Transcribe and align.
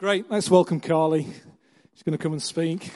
Great. 0.00 0.30
Let's 0.30 0.50
welcome 0.50 0.80
Carly. 0.80 1.24
She's 1.92 2.02
going 2.02 2.16
to 2.16 2.22
come 2.22 2.32
and 2.32 2.42
speak. 2.42 2.90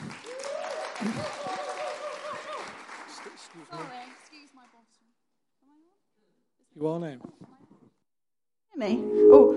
You 6.75 6.87
are 6.87 6.99
now. 6.99 7.17
Me? 8.75 8.99
Oh. 9.31 9.53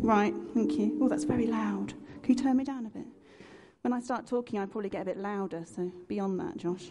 Right, 0.00 0.34
thank 0.54 0.72
you. 0.72 0.98
Oh, 1.00 1.08
that's 1.08 1.22
very 1.22 1.46
loud. 1.46 1.94
Can 2.24 2.34
you 2.34 2.42
turn 2.42 2.56
me 2.56 2.64
down 2.64 2.84
a 2.84 2.90
bit? 2.90 3.06
When 3.82 3.92
I 3.92 4.00
start 4.00 4.26
talking, 4.26 4.58
I 4.58 4.66
probably 4.66 4.90
get 4.90 5.02
a 5.02 5.04
bit 5.04 5.18
louder, 5.18 5.62
so 5.72 5.92
beyond 6.08 6.40
that, 6.40 6.56
Josh. 6.56 6.90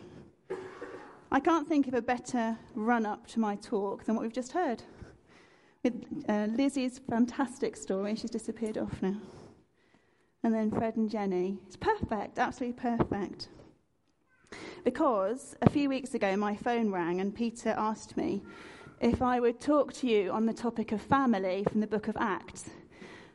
I 1.34 1.42
can't 1.42 1.68
think 1.68 1.86
of 1.90 1.94
a 1.94 2.02
better 2.02 2.60
run 2.76 3.06
up 3.06 3.28
to 3.28 3.42
my 3.42 3.58
talk 3.58 4.06
than 4.06 4.16
what 4.16 4.22
we've 4.22 4.32
just 4.32 4.54
heard. 4.54 4.84
Uh, 6.28 6.48
Lizzie's 6.52 7.00
fantastic 7.10 7.76
story, 7.76 8.16
she's 8.16 8.30
disappeared 8.30 8.78
off 8.78 9.02
now. 9.02 9.16
And 10.44 10.54
then 10.54 10.72
Fred 10.72 10.96
and 10.96 11.10
Jenny. 11.10 11.58
It's 11.68 11.76
perfect, 11.76 12.40
absolutely 12.40 12.80
perfect. 12.80 13.50
Because 14.84 15.56
a 15.62 15.70
few 15.70 15.90
weeks 15.90 16.14
ago, 16.14 16.36
my 16.38 16.56
phone 16.56 16.92
rang 16.92 17.20
and 17.20 17.36
Peter 17.36 17.76
asked 17.78 18.16
me 18.16 18.42
if 19.02 19.22
I 19.22 19.40
would 19.40 19.60
talk 19.60 19.94
to 19.94 20.08
you 20.08 20.32
on 20.32 20.46
the 20.46 20.54
topic 20.54 20.92
of 20.92 21.02
family 21.02 21.66
from 21.70 21.82
the 21.82 21.88
book 21.88 22.08
of 22.08 22.18
Acts. 22.18 22.70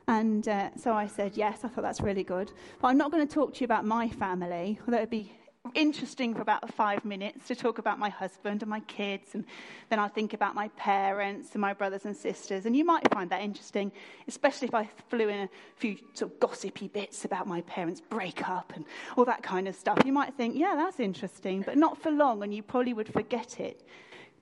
And 0.06 0.46
uh, 0.48 0.70
so 0.76 0.92
I 0.92 1.06
said 1.06 1.36
yes, 1.36 1.60
I 1.64 1.68
thought 1.68 1.82
that's 1.82 2.00
really 2.00 2.24
good. 2.24 2.52
But 2.80 2.88
I'm 2.88 2.98
not 2.98 3.10
going 3.10 3.26
to 3.26 3.32
talk 3.32 3.54
to 3.54 3.60
you 3.60 3.64
about 3.64 3.84
my 3.84 4.08
family, 4.08 4.78
although 4.86 4.98
it'd 4.98 5.10
be 5.10 5.32
interesting 5.72 6.34
for 6.34 6.42
about 6.42 6.72
five 6.74 7.04
minutes 7.04 7.46
to 7.48 7.54
talk 7.54 7.78
about 7.78 7.98
my 7.98 8.10
husband 8.10 8.62
and 8.62 8.68
my 8.68 8.80
kids, 8.80 9.34
and 9.34 9.44
then 9.88 9.98
I'll 9.98 10.08
think 10.08 10.34
about 10.34 10.54
my 10.54 10.68
parents 10.76 11.52
and 11.52 11.60
my 11.60 11.72
brothers 11.72 12.04
and 12.04 12.14
sisters. 12.16 12.66
And 12.66 12.76
you 12.76 12.84
might 12.84 13.10
find 13.12 13.30
that 13.30 13.40
interesting, 13.40 13.90
especially 14.28 14.68
if 14.68 14.74
I 14.74 14.88
flew 15.08 15.28
in 15.28 15.40
a 15.40 15.48
few 15.76 15.96
sort 16.12 16.32
of 16.32 16.40
gossipy 16.40 16.88
bits 16.88 17.24
about 17.24 17.46
my 17.46 17.62
parents' 17.62 18.00
breakup 18.00 18.72
and 18.76 18.84
all 19.16 19.24
that 19.24 19.42
kind 19.42 19.66
of 19.66 19.74
stuff. 19.74 19.98
You 20.04 20.12
might 20.12 20.34
think, 20.34 20.54
yeah, 20.56 20.74
that's 20.76 21.00
interesting, 21.00 21.62
but 21.62 21.78
not 21.78 22.00
for 22.00 22.10
long, 22.10 22.42
and 22.42 22.54
you 22.54 22.62
probably 22.62 22.92
would 22.92 23.12
forget 23.12 23.58
it. 23.58 23.86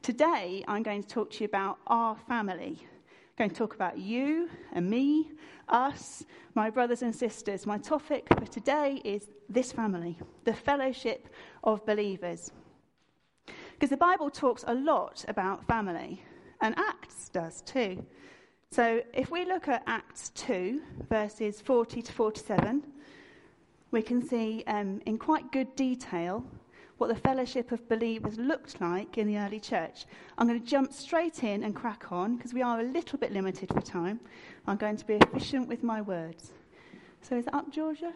Today, 0.02 0.64
I'm 0.66 0.82
going 0.82 1.02
to 1.02 1.08
talk 1.08 1.30
to 1.32 1.40
you 1.40 1.46
about 1.46 1.78
our 1.86 2.16
family. 2.26 2.78
Going 3.38 3.48
to 3.48 3.56
talk 3.56 3.74
about 3.74 3.98
you 3.98 4.50
and 4.74 4.88
me, 4.90 5.30
us, 5.68 6.24
my 6.54 6.68
brothers 6.68 7.00
and 7.00 7.14
sisters. 7.14 7.66
My 7.66 7.78
topic 7.78 8.26
for 8.28 8.44
today 8.44 9.00
is 9.04 9.28
this 9.48 9.72
family, 9.72 10.18
the 10.44 10.52
fellowship 10.52 11.28
of 11.64 11.84
believers. 11.86 12.52
Because 13.46 13.88
the 13.88 13.96
Bible 13.96 14.28
talks 14.28 14.64
a 14.66 14.74
lot 14.74 15.24
about 15.28 15.66
family, 15.66 16.22
and 16.60 16.74
Acts 16.78 17.30
does 17.30 17.62
too. 17.62 18.04
So 18.70 19.02
if 19.14 19.30
we 19.30 19.46
look 19.46 19.66
at 19.66 19.82
Acts 19.86 20.30
2, 20.34 20.80
verses 21.08 21.60
40 21.60 22.02
to 22.02 22.12
47, 22.12 22.82
we 23.90 24.02
can 24.02 24.26
see 24.26 24.62
um, 24.66 25.00
in 25.06 25.16
quite 25.18 25.50
good 25.52 25.74
detail 25.74 26.44
what 26.98 27.08
the 27.08 27.20
fellowship 27.20 27.72
of 27.72 27.88
believers 27.88 28.38
looked 28.38 28.80
like 28.80 29.18
in 29.18 29.26
the 29.26 29.38
early 29.38 29.60
church. 29.60 30.06
I'm 30.38 30.46
going 30.46 30.60
to 30.60 30.66
jump 30.66 30.92
straight 30.92 31.42
in 31.42 31.64
and 31.64 31.74
crack 31.74 32.12
on 32.12 32.36
because 32.36 32.54
we 32.54 32.62
are 32.62 32.80
a 32.80 32.84
little 32.84 33.18
bit 33.18 33.32
limited 33.32 33.68
for 33.72 33.80
time. 33.80 34.20
I'm 34.66 34.76
going 34.76 34.96
to 34.96 35.06
be 35.06 35.14
efficient 35.14 35.68
with 35.68 35.82
my 35.82 36.00
words. 36.00 36.52
So 37.22 37.36
is 37.36 37.44
that 37.46 37.54
up, 37.54 37.72
Georgia? 37.72 38.12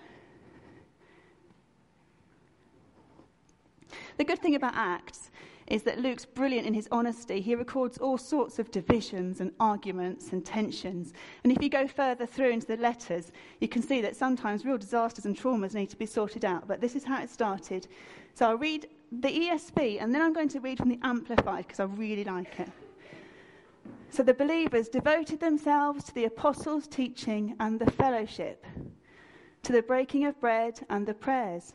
The 4.16 4.24
good 4.24 4.40
thing 4.40 4.54
about 4.54 4.74
Acts 4.74 5.30
is 5.68 5.82
that 5.82 5.98
Luke's 5.98 6.24
brilliant 6.24 6.66
in 6.66 6.74
his 6.74 6.88
honesty. 6.92 7.40
He 7.40 7.54
records 7.54 7.98
all 7.98 8.18
sorts 8.18 8.58
of 8.58 8.70
divisions 8.70 9.40
and 9.40 9.52
arguments 9.58 10.32
and 10.32 10.44
tensions. 10.44 11.12
And 11.42 11.52
if 11.52 11.62
you 11.62 11.68
go 11.68 11.88
further 11.88 12.26
through 12.26 12.50
into 12.50 12.66
the 12.66 12.76
letters, 12.76 13.32
you 13.60 13.68
can 13.68 13.82
see 13.82 14.00
that 14.00 14.14
sometimes 14.14 14.64
real 14.64 14.78
disasters 14.78 15.26
and 15.26 15.36
traumas 15.36 15.74
need 15.74 15.90
to 15.90 15.96
be 15.96 16.06
sorted 16.06 16.44
out. 16.44 16.68
But 16.68 16.80
this 16.80 16.94
is 16.94 17.04
how 17.04 17.20
it 17.22 17.30
started. 17.30 17.88
So 18.34 18.48
I'll 18.48 18.58
read 18.58 18.88
the 19.10 19.28
ESV 19.28 20.02
and 20.02 20.14
then 20.14 20.22
I'm 20.22 20.32
going 20.32 20.48
to 20.50 20.60
read 20.60 20.78
from 20.78 20.88
the 20.88 21.00
Amplified 21.02 21.66
because 21.66 21.80
I 21.80 21.84
really 21.84 22.24
like 22.24 22.60
it. 22.60 22.70
So 24.10 24.22
the 24.22 24.34
believers 24.34 24.88
devoted 24.88 25.40
themselves 25.40 26.04
to 26.04 26.14
the 26.14 26.24
apostles' 26.24 26.86
teaching 26.86 27.56
and 27.60 27.78
the 27.78 27.90
fellowship, 27.90 28.64
to 29.62 29.72
the 29.72 29.82
breaking 29.82 30.26
of 30.26 30.40
bread 30.40 30.80
and 30.88 31.06
the 31.06 31.14
prayers. 31.14 31.74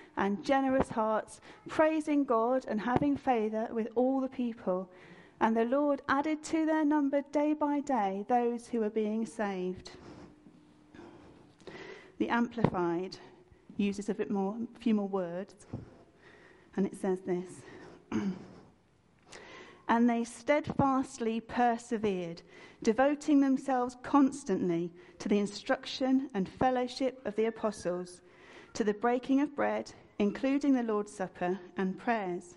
and 0.17 0.43
generous 0.43 0.89
hearts, 0.89 1.41
praising 1.67 2.23
God 2.23 2.65
and 2.67 2.81
having 2.81 3.17
favour 3.17 3.67
with 3.71 3.87
all 3.95 4.21
the 4.21 4.27
people. 4.27 4.89
And 5.39 5.55
the 5.55 5.65
Lord 5.65 6.01
added 6.07 6.43
to 6.45 6.65
their 6.65 6.85
number 6.85 7.23
day 7.31 7.53
by 7.53 7.79
day 7.79 8.25
those 8.27 8.67
who 8.67 8.79
were 8.79 8.89
being 8.89 9.25
saved. 9.25 9.91
The 12.19 12.29
Amplified 12.29 13.17
uses 13.77 14.09
a 14.09 14.13
bit 14.13 14.29
more, 14.29 14.55
a 14.75 14.79
few 14.79 14.93
more 14.93 15.07
words, 15.07 15.65
and 16.75 16.85
it 16.85 16.95
says 16.95 17.21
this. 17.21 17.49
and 19.87 20.09
they 20.09 20.23
steadfastly 20.23 21.41
persevered, 21.41 22.41
devoting 22.83 23.41
themselves 23.41 23.97
constantly 24.03 24.91
to 25.19 25.27
the 25.27 25.39
instruction 25.39 26.29
and 26.33 26.47
fellowship 26.47 27.19
of 27.25 27.35
the 27.35 27.45
apostles, 27.45 28.21
to 28.73 28.83
the 28.83 28.93
breaking 28.93 29.41
of 29.41 29.55
bread, 29.55 29.91
including 30.19 30.73
the 30.73 30.83
Lord's 30.83 31.13
Supper 31.13 31.59
and 31.77 31.97
prayers. 31.97 32.55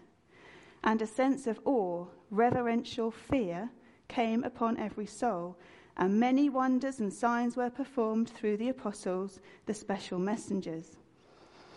And 0.82 1.00
a 1.00 1.06
sense 1.06 1.47
of 1.47 1.60
awe, 1.64 2.06
reverential 2.30 3.10
fear 3.10 3.70
came 4.08 4.44
upon 4.44 4.76
every 4.76 5.06
soul, 5.06 5.56
and 5.97 6.20
many 6.20 6.48
wonders 6.48 7.00
and 7.00 7.12
signs 7.12 7.56
were 7.56 7.70
performed 7.70 8.28
through 8.28 8.56
the 8.56 8.69
apostles, 8.69 9.41
the 9.66 9.75
special 9.75 10.19
messengers. 10.19 10.97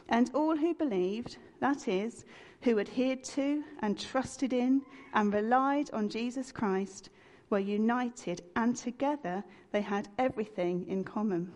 And 0.10 0.32
all 0.34 0.56
who 0.56 0.74
believed, 0.74 1.38
that 1.60 1.88
is, 1.88 2.26
who 2.62 2.80
adhered 2.80 3.24
to 3.24 3.64
and 3.82 4.00
trusted 4.00 4.54
in 4.54 4.82
and 5.14 5.34
relied 5.34 5.90
on 5.92 6.10
Jesus 6.10 6.52
Christ 6.52 7.10
were 7.50 7.60
united, 7.60 8.42
and 8.56 8.76
together 8.76 9.44
they 9.72 9.82
had 9.82 10.10
everything 10.18 10.86
in 10.88 11.04
common. 11.04 11.52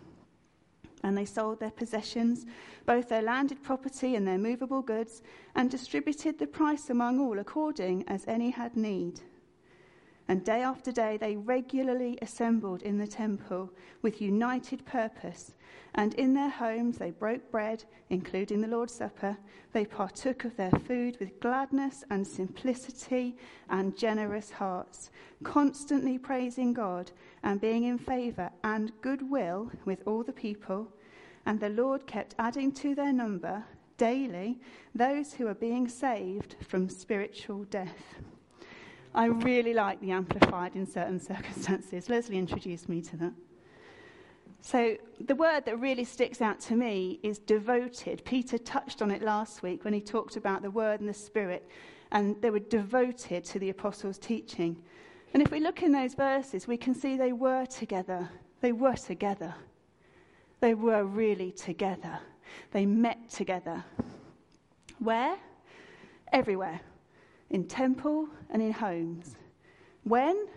And 1.03 1.17
they 1.17 1.25
sold 1.25 1.59
their 1.59 1.71
possessions, 1.71 2.45
both 2.85 3.09
their 3.09 3.21
landed 3.21 3.63
property 3.63 4.15
and 4.15 4.27
their 4.27 4.37
movable 4.37 4.81
goods, 4.81 5.23
and 5.55 5.69
distributed 5.69 6.37
the 6.37 6.47
price 6.47 6.89
among 6.89 7.19
all 7.19 7.39
according 7.39 8.07
as 8.07 8.27
any 8.27 8.51
had 8.51 8.77
need. 8.77 9.21
And 10.31 10.45
day 10.45 10.61
after 10.61 10.93
day 10.93 11.17
they 11.17 11.35
regularly 11.35 12.17
assembled 12.21 12.83
in 12.83 12.97
the 12.97 13.05
temple 13.05 13.69
with 14.01 14.21
united 14.21 14.85
purpose. 14.85 15.55
And 15.93 16.13
in 16.13 16.33
their 16.33 16.49
homes 16.49 16.97
they 16.97 17.11
broke 17.11 17.51
bread, 17.51 17.83
including 18.09 18.61
the 18.61 18.69
Lord's 18.69 18.93
Supper. 18.93 19.37
They 19.73 19.83
partook 19.83 20.45
of 20.45 20.55
their 20.55 20.71
food 20.71 21.17
with 21.19 21.41
gladness 21.41 22.05
and 22.09 22.25
simplicity 22.25 23.35
and 23.69 23.97
generous 23.97 24.51
hearts, 24.51 25.11
constantly 25.43 26.17
praising 26.17 26.71
God 26.71 27.11
and 27.43 27.59
being 27.59 27.83
in 27.83 27.97
favor 27.97 28.51
and 28.63 28.93
goodwill 29.01 29.69
with 29.83 30.01
all 30.07 30.23
the 30.23 30.31
people. 30.31 30.87
And 31.45 31.59
the 31.59 31.67
Lord 31.67 32.07
kept 32.07 32.35
adding 32.39 32.71
to 32.75 32.95
their 32.95 33.11
number 33.11 33.65
daily 33.97 34.61
those 34.95 35.33
who 35.33 35.43
were 35.43 35.53
being 35.55 35.89
saved 35.89 36.55
from 36.65 36.87
spiritual 36.87 37.65
death. 37.65 38.15
I 39.13 39.25
really 39.25 39.73
like 39.73 39.99
the 39.99 40.11
Amplified 40.11 40.75
in 40.75 40.85
certain 40.85 41.19
circumstances. 41.31 42.09
Leslie 42.09 42.37
introduced 42.37 42.87
me 42.87 43.01
to 43.01 43.17
that. 43.17 43.33
So, 44.63 44.95
the 45.19 45.35
word 45.35 45.65
that 45.65 45.79
really 45.79 46.03
sticks 46.03 46.39
out 46.39 46.59
to 46.61 46.75
me 46.75 47.19
is 47.23 47.39
devoted. 47.39 48.23
Peter 48.25 48.59
touched 48.59 49.01
on 49.01 49.09
it 49.09 49.23
last 49.23 49.63
week 49.63 49.83
when 49.83 49.93
he 49.93 50.01
talked 50.01 50.37
about 50.37 50.61
the 50.61 50.69
word 50.69 50.99
and 50.99 51.09
the 51.09 51.13
spirit, 51.13 51.67
and 52.11 52.39
they 52.41 52.51
were 52.51 52.59
devoted 52.59 53.43
to 53.45 53.59
the 53.59 53.71
apostles' 53.71 54.19
teaching. 54.19 54.77
And 55.33 55.41
if 55.41 55.49
we 55.51 55.59
look 55.59 55.81
in 55.81 55.91
those 55.91 56.13
verses, 56.13 56.67
we 56.67 56.77
can 56.77 56.93
see 56.93 57.17
they 57.17 57.33
were 57.33 57.65
together. 57.65 58.29
They 58.61 58.71
were 58.71 58.95
together. 58.95 59.55
They 60.59 60.75
were 60.75 61.05
really 61.05 61.51
together. 61.51 62.19
They 62.71 62.85
met 62.85 63.29
together. 63.31 63.83
Where? 64.99 65.37
Everywhere 66.31 66.81
in 67.51 67.65
temple 67.65 68.27
and 68.49 68.61
in 68.61 68.71
homes. 68.71 69.35
When? 70.03 70.47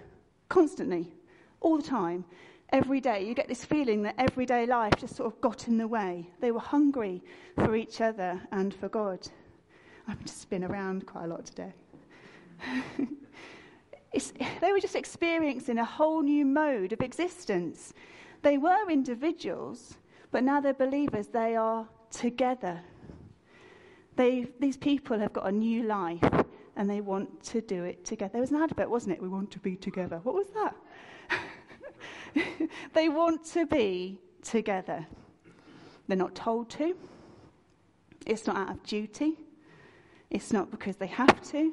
Constantly, 0.49 1.13
all 1.61 1.77
the 1.77 1.83
time. 1.83 2.25
every 2.71 3.01
day. 3.01 3.25
You 3.25 3.35
get 3.35 3.47
this 3.47 3.65
feeling 3.65 4.03
that 4.03 4.17
everyday 4.19 4.67
life 4.67 4.95
just 4.99 5.15
sort 5.15 5.33
of 5.33 5.41
got 5.41 5.69
in 5.69 5.79
the 5.79 5.87
way. 5.87 6.29
They 6.41 6.51
were 6.51 6.59
hungry 6.59 7.23
for 7.57 7.77
each 7.77 8.01
other 8.01 8.41
and 8.51 8.75
for 8.75 8.89
God. 8.89 9.29
I've 10.09 10.25
just 10.25 10.51
been 10.51 10.65
around 10.65 11.07
quite 11.07 11.25
a 11.25 11.29
lot 11.29 11.47
today. 11.47 11.73
they 14.61 14.73
were 14.73 14.81
just 14.81 14.97
experiencing 14.97 15.79
a 15.79 15.85
whole 15.85 16.23
new 16.23 16.45
mode 16.45 16.93
of 16.93 17.01
existence. 17.01 17.95
They 18.43 18.59
were 18.59 18.91
individuals, 18.91 19.95
but 20.33 20.43
now 20.43 20.61
they're 20.61 20.75
believers. 20.75 21.29
They 21.29 21.55
are 21.55 21.87
together. 22.11 22.81
They, 24.17 24.49
these 24.59 24.77
people 24.77 25.19
have 25.19 25.33
got 25.33 25.47
a 25.49 25.53
new 25.53 25.85
life 25.85 26.44
and 26.77 26.89
they 26.89 27.01
want 27.01 27.43
to 27.45 27.61
do 27.61 27.85
it 27.85 28.05
together. 28.05 28.33
There 28.33 28.41
was 28.41 28.51
an 28.51 28.63
advert, 28.63 28.91
wasn't 28.91 29.17
it? 29.17 29.23
We 29.23 29.29
want 29.29 29.51
to 29.53 29.59
be 29.59 29.77
together. 29.77 30.21
What 30.23 30.35
was 30.35 30.49
that? 30.55 30.77
they 32.95 33.09
want 33.09 33.45
to 33.53 33.67
be 33.67 34.19
together. 34.43 35.07
They're 36.09 36.17
not 36.17 36.35
told 36.35 36.71
to. 36.71 36.97
It's 38.27 38.47
not 38.47 38.57
out 38.57 38.71
of 38.71 38.83
duty. 38.83 39.39
It's 40.31 40.53
not 40.53 40.71
because 40.71 40.97
they 40.97 41.07
have 41.07 41.43
to. 41.51 41.73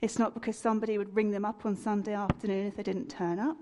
It's 0.00 0.18
not 0.18 0.32
because 0.32 0.56
somebody 0.56 0.96
would 0.96 1.14
ring 1.14 1.30
them 1.30 1.44
up 1.44 1.66
on 1.66 1.76
Sunday 1.76 2.14
afternoon 2.14 2.66
if 2.66 2.76
they 2.76 2.82
didn't 2.82 3.08
turn 3.08 3.38
up. 3.38 3.56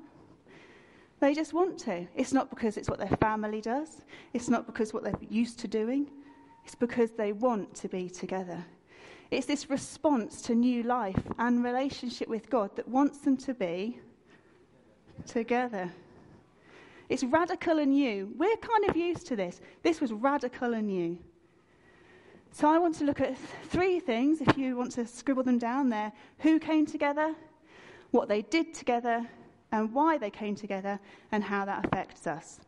They 1.21 1.35
just 1.35 1.53
want 1.53 1.79
to. 1.81 2.07
It's 2.15 2.33
not 2.33 2.49
because 2.51 2.77
it's 2.77 2.89
what 2.89 2.99
their 2.99 3.17
family 3.21 3.61
does. 3.61 4.05
It's 4.35 4.49
not 4.49 4.67
because 4.67 4.95
what 4.95 5.03
they're 5.03 5.19
used 5.29 5.59
to 5.61 5.69
doing. 5.69 6.11
It's 6.65 6.77
because 6.77 7.11
they 7.13 7.33
want 7.33 7.75
to 7.77 7.89
be 7.89 8.09
together. 8.09 8.65
It's 9.31 9.47
this 9.47 9.69
response 9.69 10.41
to 10.43 10.55
new 10.55 10.83
life 10.83 11.23
and 11.39 11.63
relationship 11.63 12.29
with 12.29 12.49
God 12.49 12.75
that 12.77 12.89
wants 12.89 13.19
them 13.19 13.37
to 13.39 13.55
be 13.55 14.01
together. 15.27 15.93
It's 17.09 17.25
radical 17.25 17.79
and 17.79 17.93
new. 17.93 18.33
We're 18.37 18.57
kind 18.57 18.89
of 18.89 18.97
used 18.97 19.27
to 19.29 19.37
this. 19.37 19.61
This 19.83 20.01
was 20.01 20.13
radical 20.13 20.75
and 20.75 20.87
new. 20.87 21.19
So 22.53 22.69
I 22.69 22.79
want 22.79 22.95
to 22.97 23.05
look 23.05 23.21
at 23.21 23.37
three 23.65 24.01
things, 24.01 24.41
if 24.41 24.57
you 24.57 24.77
want 24.77 24.93
to 24.93 25.07
scribble 25.07 25.43
them 25.43 25.59
down 25.59 25.91
there 25.91 26.13
who 26.39 26.59
came 26.59 26.87
together, 26.87 27.35
what 28.11 28.29
they 28.29 28.43
did 28.43 28.73
together, 28.75 29.27
and 29.71 29.93
why 29.93 30.17
they 30.17 30.31
came 30.31 30.55
together, 30.55 30.99
and 31.31 31.45
how 31.45 31.67
that 31.67 31.85
affects 31.85 32.27
us. 32.27 32.61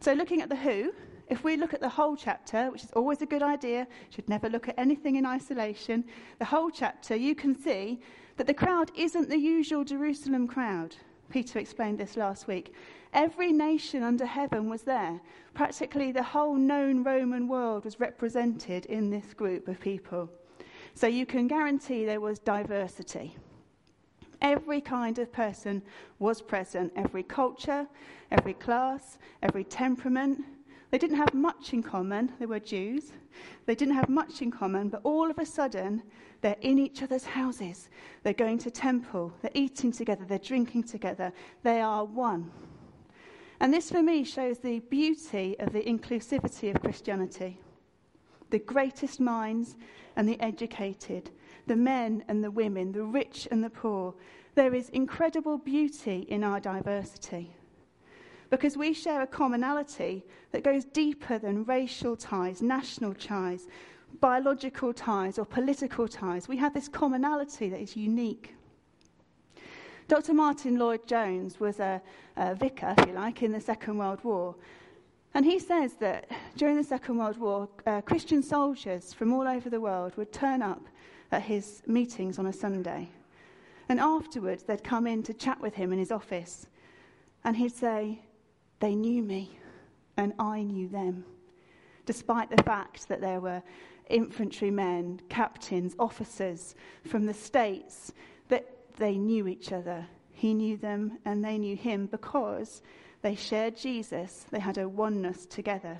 So, 0.00 0.12
looking 0.12 0.42
at 0.42 0.50
the 0.50 0.56
who, 0.56 0.92
if 1.32 1.44
we 1.44 1.56
look 1.56 1.72
at 1.72 1.80
the 1.80 1.88
whole 1.88 2.14
chapter, 2.14 2.70
which 2.70 2.84
is 2.84 2.92
always 2.92 3.22
a 3.22 3.26
good 3.26 3.42
idea, 3.42 3.86
should 4.10 4.28
never 4.28 4.50
look 4.50 4.68
at 4.68 4.78
anything 4.78 5.16
in 5.16 5.24
isolation, 5.24 6.04
the 6.38 6.44
whole 6.44 6.70
chapter, 6.70 7.16
you 7.16 7.34
can 7.34 7.58
see 7.58 8.00
that 8.36 8.46
the 8.46 8.52
crowd 8.52 8.90
isn't 8.94 9.30
the 9.30 9.38
usual 9.38 9.82
Jerusalem 9.82 10.46
crowd. 10.46 10.94
Peter 11.30 11.58
explained 11.58 11.96
this 11.96 12.18
last 12.18 12.46
week. 12.46 12.74
Every 13.14 13.50
nation 13.50 14.02
under 14.02 14.26
heaven 14.26 14.68
was 14.68 14.82
there. 14.82 15.22
Practically 15.54 16.12
the 16.12 16.22
whole 16.22 16.54
known 16.54 17.02
Roman 17.02 17.48
world 17.48 17.86
was 17.86 17.98
represented 17.98 18.84
in 18.86 19.08
this 19.08 19.32
group 19.32 19.68
of 19.68 19.80
people. 19.80 20.28
So 20.94 21.06
you 21.06 21.24
can 21.24 21.48
guarantee 21.48 22.04
there 22.04 22.20
was 22.20 22.40
diversity. 22.40 23.34
Every 24.42 24.82
kind 24.82 25.18
of 25.18 25.32
person 25.32 25.80
was 26.18 26.42
present, 26.42 26.92
every 26.94 27.22
culture, 27.22 27.86
every 28.30 28.54
class, 28.54 29.16
every 29.42 29.64
temperament. 29.64 30.44
They 30.92 30.98
didn't 30.98 31.16
have 31.16 31.32
much 31.32 31.72
in 31.72 31.82
common. 31.82 32.32
They 32.38 32.44
were 32.44 32.60
Jews. 32.60 33.12
They 33.64 33.74
didn't 33.74 33.94
have 33.94 34.10
much 34.10 34.42
in 34.42 34.50
common, 34.50 34.90
but 34.90 35.00
all 35.04 35.30
of 35.30 35.38
a 35.38 35.46
sudden, 35.46 36.02
they're 36.42 36.54
in 36.60 36.78
each 36.78 37.02
other's 37.02 37.24
houses. 37.24 37.88
They're 38.22 38.34
going 38.34 38.58
to 38.58 38.70
temple. 38.70 39.32
They're 39.40 39.50
eating 39.54 39.90
together. 39.90 40.26
They're 40.28 40.38
drinking 40.38 40.82
together. 40.84 41.32
They 41.62 41.80
are 41.80 42.04
one. 42.04 42.50
And 43.58 43.72
this, 43.72 43.90
for 43.90 44.02
me, 44.02 44.22
shows 44.22 44.58
the 44.58 44.80
beauty 44.80 45.56
of 45.60 45.72
the 45.72 45.80
inclusivity 45.80 46.74
of 46.74 46.82
Christianity. 46.82 47.58
The 48.50 48.58
greatest 48.58 49.18
minds 49.18 49.76
and 50.16 50.28
the 50.28 50.38
educated, 50.42 51.30
the 51.68 51.76
men 51.76 52.22
and 52.28 52.44
the 52.44 52.50
women, 52.50 52.92
the 52.92 53.04
rich 53.04 53.48
and 53.50 53.64
the 53.64 53.70
poor. 53.70 54.12
There 54.56 54.74
is 54.74 54.90
incredible 54.90 55.56
beauty 55.56 56.26
in 56.28 56.44
our 56.44 56.60
diversity. 56.60 57.56
Because 58.52 58.76
we 58.76 58.92
share 58.92 59.22
a 59.22 59.26
commonality 59.26 60.22
that 60.50 60.62
goes 60.62 60.84
deeper 60.84 61.38
than 61.38 61.64
racial 61.64 62.14
ties, 62.14 62.60
national 62.60 63.14
ties, 63.14 63.66
biological 64.20 64.92
ties, 64.92 65.38
or 65.38 65.46
political 65.46 66.06
ties. 66.06 66.48
We 66.48 66.58
have 66.58 66.74
this 66.74 66.86
commonality 66.86 67.70
that 67.70 67.80
is 67.80 67.96
unique. 67.96 68.54
Dr. 70.06 70.34
Martyn 70.34 70.78
Lloyd-Jones 70.78 71.60
was 71.60 71.80
a, 71.80 72.02
a 72.36 72.54
vicar, 72.54 72.94
if 72.98 73.08
you 73.08 73.14
like, 73.14 73.42
in 73.42 73.52
the 73.52 73.60
Second 73.60 73.96
World 73.96 74.22
War. 74.22 74.54
And 75.32 75.46
he 75.46 75.58
says 75.58 75.94
that 75.94 76.30
during 76.54 76.76
the 76.76 76.84
Second 76.84 77.16
World 77.16 77.38
War, 77.38 77.70
uh, 77.86 78.02
Christian 78.02 78.42
soldiers 78.42 79.14
from 79.14 79.32
all 79.32 79.48
over 79.48 79.70
the 79.70 79.80
world 79.80 80.14
would 80.18 80.30
turn 80.30 80.60
up 80.60 80.86
at 81.30 81.40
his 81.40 81.82
meetings 81.86 82.38
on 82.38 82.44
a 82.44 82.52
Sunday. 82.52 83.08
And 83.88 83.98
afterwards, 83.98 84.62
they'd 84.62 84.84
come 84.84 85.06
in 85.06 85.22
to 85.22 85.32
chat 85.32 85.58
with 85.58 85.72
him 85.72 85.90
in 85.90 85.98
his 85.98 86.12
office. 86.12 86.66
And 87.44 87.56
he'd 87.56 87.74
say, 87.74 88.20
They 88.82 88.96
knew 88.96 89.22
me, 89.22 89.56
and 90.16 90.34
I 90.40 90.64
knew 90.64 90.88
them. 90.88 91.24
Despite 92.04 92.50
the 92.50 92.64
fact 92.64 93.08
that 93.08 93.20
there 93.20 93.40
were 93.40 93.62
infantrymen, 94.10 95.20
captains, 95.28 95.94
officers 96.00 96.74
from 97.06 97.24
the 97.24 97.32
States 97.32 98.12
that 98.48 98.66
they 98.96 99.18
knew 99.18 99.46
each 99.46 99.70
other. 99.70 100.04
He 100.32 100.52
knew 100.52 100.76
them 100.76 101.18
and 101.24 101.44
they 101.44 101.58
knew 101.58 101.76
him 101.76 102.06
because 102.06 102.82
they 103.22 103.36
shared 103.36 103.76
Jesus. 103.76 104.46
They 104.50 104.58
had 104.58 104.78
a 104.78 104.88
oneness 104.88 105.46
together. 105.46 105.98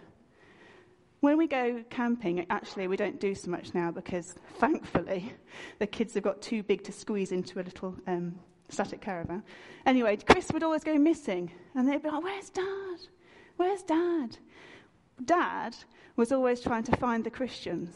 When 1.20 1.38
we 1.38 1.46
go 1.46 1.84
camping, 1.88 2.44
actually, 2.50 2.88
we 2.88 2.96
don't 2.96 3.20
do 3.20 3.36
so 3.36 3.48
much 3.48 3.74
now 3.74 3.92
because 3.92 4.34
thankfully 4.56 5.32
the 5.78 5.86
kids 5.86 6.14
have 6.14 6.24
got 6.24 6.42
too 6.42 6.64
big 6.64 6.82
to 6.82 6.90
squeeze 6.90 7.30
into 7.30 7.60
a 7.60 7.62
little 7.62 7.94
um, 8.08 8.40
static 8.72 9.00
caravan. 9.00 9.42
Anyway, 9.86 10.16
Chris 10.16 10.50
would 10.52 10.62
always 10.62 10.84
go 10.84 10.94
missing 10.96 11.50
and 11.74 11.88
they'd 11.88 12.02
be 12.02 12.10
like, 12.10 12.22
Where's 12.22 12.50
dad? 12.50 12.98
Where's 13.56 13.82
dad? 13.82 14.36
Dad 15.24 15.76
was 16.16 16.32
always 16.32 16.60
trying 16.60 16.84
to 16.84 16.96
find 16.96 17.24
the 17.24 17.30
Christians. 17.30 17.90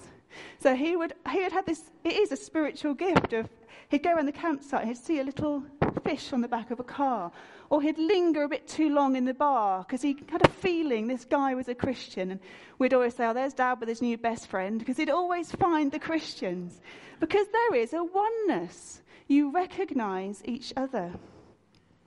So 0.61 0.75
he 0.75 0.97
would, 0.97 1.15
he 1.31 1.43
had 1.43 1.53
had 1.53 1.67
this, 1.67 1.83
it 2.05 2.15
is 2.15 2.31
a 2.31 2.37
spiritual 2.37 2.95
gift 2.95 3.33
of 3.33 3.49
He'd 3.89 4.03
go 4.03 4.15
around 4.15 4.27
the 4.27 4.33
campsite 4.33 4.87
he'd 4.87 4.97
see 4.97 5.21
a 5.21 5.25
little 5.25 5.63
fish 6.03 6.33
on 6.33 6.41
the 6.41 6.49
back 6.49 6.71
of 6.71 6.81
a 6.81 6.85
car. 6.85 7.31
Or 7.71 7.81
he'd 7.81 7.99
linger 7.99 8.43
a 8.43 8.49
bit 8.49 8.67
too 8.67 8.93
long 8.93 9.17
in 9.17 9.25
the 9.25 9.35
bar 9.35 9.85
because 9.85 10.03
he 10.03 10.17
had 10.29 10.45
a 10.45 10.49
feeling 10.49 11.07
this 11.07 11.25
guy 11.25 11.55
was 11.55 11.69
a 11.69 11.75
Christian. 11.75 12.33
And 12.33 12.41
we'd 12.79 12.95
always 12.95 13.15
say, 13.15 13.27
Oh, 13.27 13.35
there's 13.35 13.55
Dad 13.55 13.79
with 13.81 13.89
his 13.89 14.03
new 14.03 14.17
best 14.17 14.49
friend. 14.49 14.79
Because 14.79 14.97
he'd 14.97 15.11
always 15.11 15.53
find 15.53 15.93
the 15.93 15.99
Christians. 15.99 16.81
Because 17.21 17.47
there 17.53 17.75
is 17.75 17.93
a 17.93 18.03
oneness. 18.03 19.03
You 19.29 19.51
recognize 19.51 20.43
each 20.45 20.73
other. 20.77 21.13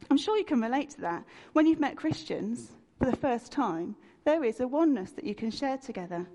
I'm 0.09 0.17
sure 0.17 0.37
you 0.37 0.45
can 0.45 0.61
relate 0.61 0.91
to 0.91 1.01
that. 1.01 1.25
When 1.53 1.67
you've 1.67 1.79
met 1.79 1.97
Christians 1.97 2.71
for 2.97 3.05
the 3.05 3.17
first 3.17 3.51
time, 3.51 3.95
there 4.23 4.43
is 4.43 4.59
a 4.59 4.67
oneness 4.67 5.11
that 5.11 5.25
you 5.25 5.35
can 5.35 5.51
share 5.51 5.77
together. 5.77 6.25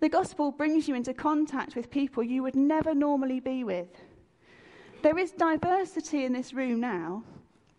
The 0.00 0.08
gospel 0.08 0.52
brings 0.52 0.86
you 0.86 0.94
into 0.94 1.12
contact 1.12 1.74
with 1.74 1.90
people 1.90 2.22
you 2.22 2.44
would 2.44 2.54
never 2.54 2.94
normally 2.94 3.40
be 3.40 3.64
with. 3.64 3.88
There 5.02 5.18
is 5.18 5.32
diversity 5.32 6.24
in 6.24 6.32
this 6.32 6.52
room 6.52 6.80
now, 6.80 7.24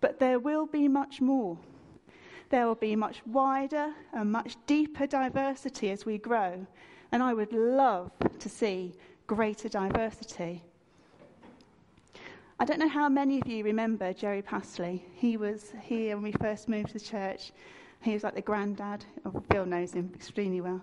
but 0.01 0.19
there 0.19 0.39
will 0.39 0.65
be 0.65 0.87
much 0.87 1.21
more. 1.21 1.57
There 2.49 2.67
will 2.67 2.75
be 2.75 2.95
much 2.95 3.21
wider 3.25 3.93
and 4.13 4.31
much 4.31 4.57
deeper 4.67 5.07
diversity 5.07 5.91
as 5.91 6.05
we 6.05 6.17
grow, 6.17 6.65
and 7.11 7.23
I 7.23 7.33
would 7.33 7.53
love 7.53 8.11
to 8.39 8.49
see 8.49 8.95
greater 9.27 9.69
diversity. 9.69 10.63
I 12.61 12.65
don't 12.65 12.79
know 12.79 12.89
how 12.89 13.07
many 13.07 13.39
of 13.39 13.47
you 13.47 13.63
remember 13.63 14.11
Jerry 14.11 14.41
Pasley. 14.41 15.03
He 15.15 15.37
was 15.37 15.71
here 15.81 16.17
when 16.17 16.23
we 16.23 16.33
first 16.33 16.67
moved 16.67 16.89
to 16.89 16.99
church. 16.99 17.53
He 18.01 18.11
was 18.11 18.25
like 18.25 18.35
the 18.35 18.41
granddad. 18.41 19.05
Oh, 19.25 19.41
Bill 19.47 19.65
knows 19.65 19.93
him 19.93 20.11
extremely 20.13 20.59
well. 20.59 20.81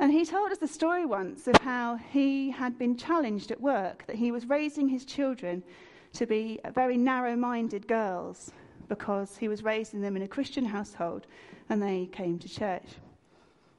And 0.00 0.10
he 0.10 0.24
told 0.24 0.50
us 0.50 0.58
the 0.58 0.66
story 0.66 1.06
once 1.06 1.46
of 1.46 1.54
how 1.58 1.94
he 2.10 2.50
had 2.50 2.76
been 2.76 2.96
challenged 2.96 3.52
at 3.52 3.60
work, 3.60 4.04
that 4.08 4.16
he 4.16 4.32
was 4.32 4.48
raising 4.48 4.88
his 4.88 5.04
children 5.04 5.62
to 6.14 6.26
be 6.26 6.58
very 6.74 6.96
narrow 6.96 7.36
minded 7.36 7.86
girls 7.86 8.50
because 8.88 9.36
he 9.36 9.46
was 9.46 9.62
raising 9.62 10.00
them 10.00 10.16
in 10.16 10.22
a 10.22 10.28
Christian 10.28 10.64
household 10.64 11.28
and 11.68 11.80
they 11.80 12.06
came 12.06 12.36
to 12.40 12.48
church. 12.48 12.96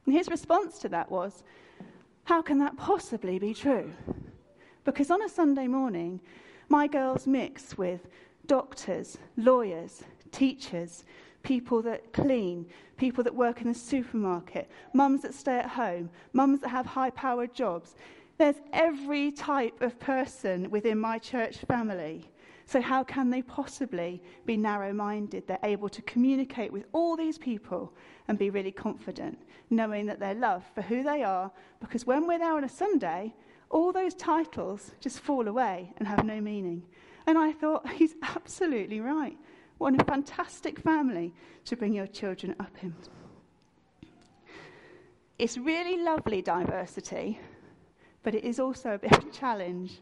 And 0.05 0.15
his 0.15 0.29
response 0.29 0.79
to 0.79 0.87
that 0.89 1.11
was, 1.11 1.43
How 2.23 2.41
can 2.41 2.57
that 2.59 2.77
possibly 2.77 3.37
be 3.37 3.53
true? 3.53 3.91
Because 4.85 5.11
on 5.11 5.21
a 5.21 5.27
Sunday 5.27 5.67
morning, 5.67 6.21
my 6.69 6.87
girls 6.87 7.27
mix 7.27 7.77
with 7.77 8.07
doctors, 8.45 9.17
lawyers, 9.37 10.03
teachers, 10.31 11.03
people 11.43 11.81
that 11.81 12.13
clean, 12.13 12.65
people 12.97 13.23
that 13.23 13.33
work 13.33 13.61
in 13.61 13.67
the 13.67 13.73
supermarket, 13.73 14.69
mums 14.93 15.21
that 15.23 15.33
stay 15.33 15.57
at 15.57 15.69
home, 15.69 16.09
mums 16.33 16.59
that 16.61 16.69
have 16.69 16.85
high 16.85 17.09
powered 17.09 17.53
jobs. 17.53 17.95
There's 18.37 18.57
every 18.71 19.31
type 19.31 19.81
of 19.81 19.99
person 19.99 20.69
within 20.69 20.99
my 20.99 21.17
church 21.17 21.57
family. 21.57 22.29
So, 22.65 22.79
how 22.79 23.03
can 23.03 23.31
they 23.31 23.41
possibly 23.41 24.21
be 24.45 24.55
narrow 24.55 24.93
minded? 24.93 25.47
They're 25.47 25.57
able 25.63 25.89
to 25.89 26.03
communicate 26.03 26.71
with 26.71 26.85
all 26.93 27.17
these 27.17 27.39
people 27.39 27.91
and 28.27 28.37
be 28.37 28.51
really 28.51 28.71
confident, 28.71 29.39
knowing 29.71 30.05
that 30.05 30.19
they're 30.19 30.35
loved 30.35 30.67
for 30.75 30.83
who 30.83 31.01
they 31.01 31.23
are. 31.23 31.51
Because 31.79 32.05
when 32.05 32.27
we're 32.27 32.37
there 32.37 32.55
on 32.55 32.63
a 32.63 32.69
Sunday, 32.69 33.33
all 33.69 33.91
those 33.91 34.15
titles 34.15 34.91
just 34.99 35.19
fall 35.19 35.47
away 35.47 35.93
and 35.97 36.07
have 36.07 36.23
no 36.25 36.41
meaning. 36.41 36.83
And 37.27 37.37
I 37.37 37.51
thought, 37.51 37.87
he's 37.93 38.15
absolutely 38.21 38.99
right. 38.99 39.37
What 39.77 39.99
a 39.99 40.03
fantastic 40.03 40.79
family 40.79 41.33
to 41.65 41.75
bring 41.75 41.93
your 41.93 42.07
children 42.07 42.55
up 42.59 42.75
in. 42.81 42.93
It's 45.37 45.57
really 45.57 46.03
lovely 46.03 46.41
diversity, 46.41 47.39
but 48.23 48.35
it 48.35 48.43
is 48.43 48.59
also 48.59 48.95
a 48.95 48.97
bit 48.97 49.13
of 49.13 49.25
a 49.25 49.31
challenge. 49.31 49.99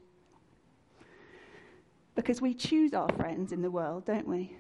Because 2.16 2.42
we 2.42 2.56
choose 2.56 2.96
our 2.96 3.10
friends 3.10 3.52
in 3.52 3.62
the 3.62 3.70
world, 3.70 4.06
don't 4.06 4.28
we? 4.28 4.56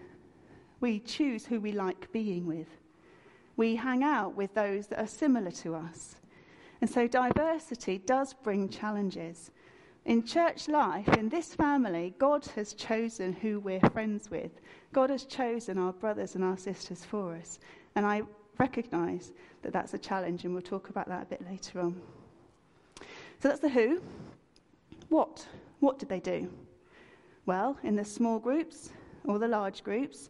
We 0.79 0.99
choose 0.99 1.47
who 1.47 1.59
we 1.59 1.71
like 1.71 2.11
being 2.11 2.45
with. 2.45 2.67
We 3.55 3.75
hang 3.75 4.03
out 4.03 4.35
with 4.35 4.53
those 4.53 4.85
that 4.87 4.99
are 4.99 5.07
similar 5.07 5.49
to 5.49 5.73
us. 5.73 6.16
And 6.81 6.89
so 6.89 7.07
diversity 7.07 7.98
does 7.98 8.34
bring 8.34 8.69
challenges. 8.69 9.51
In 10.05 10.24
church 10.24 10.69
life, 10.69 11.07
in 11.17 11.27
this 11.27 11.53
family, 11.53 12.13
God 12.17 12.46
has 12.55 12.74
chosen 12.74 13.34
who 13.34 13.60
we're 13.60 13.89
friends 13.91 14.31
with. 14.31 14.62
God 14.93 15.10
has 15.10 15.25
chosen 15.25 15.77
our 15.77 15.91
brothers 15.91 16.36
and 16.36 16.43
our 16.43 16.57
sisters 16.57 17.03
for 17.03 17.36
us. 17.36 17.60
And 17.96 18.05
I 18.05 18.22
recognize 18.57 19.34
that 19.63 19.74
that's 19.74 19.93
a 19.93 19.98
challenge, 19.98 20.46
and 20.46 20.53
we'll 20.53 20.62
talk 20.62 20.89
about 20.89 21.10
that 21.10 21.24
a 21.24 21.25
bit 21.25 21.46
later 21.50 21.81
on. 21.81 22.01
So 23.39 23.50
that's 23.50 23.60
the 23.60 23.69
who. 23.69 24.01
What? 25.10 25.46
What 25.79 26.00
did 26.00 26.10
they 26.10 26.19
do? 26.19 26.50
Well, 27.46 27.77
in 27.84 27.96
the 27.96 28.05
small 28.05 28.39
groups 28.39 28.91
or 29.25 29.39
the 29.39 29.48
large 29.48 29.84
groups, 29.84 30.29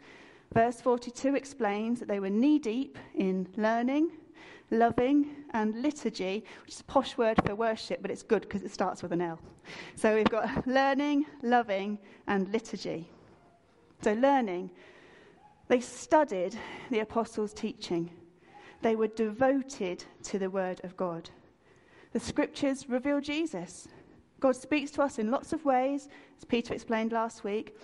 verse 0.54 0.82
42 0.82 1.36
explains 1.36 2.00
that 2.00 2.08
they 2.08 2.20
were 2.20 2.30
knee 2.30 2.60
deep 2.60 2.98
in 3.16 3.48
learning, 3.58 4.12
loving, 4.72 5.28
and 5.52 5.82
liturgy, 5.82 6.44
which 6.64 6.74
is 6.76 6.82
a 6.82 6.86
posh 6.86 7.18
word 7.18 7.40
for 7.46 7.56
worship, 7.56 8.02
but 8.02 8.12
it's 8.12 8.24
good 8.24 8.42
because 8.42 8.64
it 8.64 8.72
starts 8.72 9.02
with 9.02 9.12
an 9.12 9.22
L. 9.22 9.40
So 9.96 10.16
we've 10.16 10.30
got 10.30 10.68
learning, 10.68 11.26
loving, 11.42 11.98
and 12.28 12.52
liturgy. 12.52 13.10
So, 14.02 14.14
learning, 14.14 14.70
they 15.68 15.80
studied 15.80 16.56
the 16.92 17.00
apostles' 17.00 17.54
teaching, 17.54 18.12
they 18.82 18.96
were 18.96 19.08
devoted 19.08 20.04
to 20.24 20.38
the 20.38 20.50
word 20.50 20.82
of 20.84 20.96
God. 20.96 21.30
The 22.14 22.20
scriptures 22.20 22.88
reveal 22.88 23.20
Jesus. 23.20 23.88
God 24.40 24.56
speaks 24.56 24.92
to 24.92 25.02
us 25.02 25.18
in 25.18 25.32
lots 25.32 25.52
of 25.52 25.66
ways, 25.66 26.10
as 26.38 26.46
Peter 26.46 26.74
explained 26.74 27.12
last 27.12 27.44
week, 27.44 27.76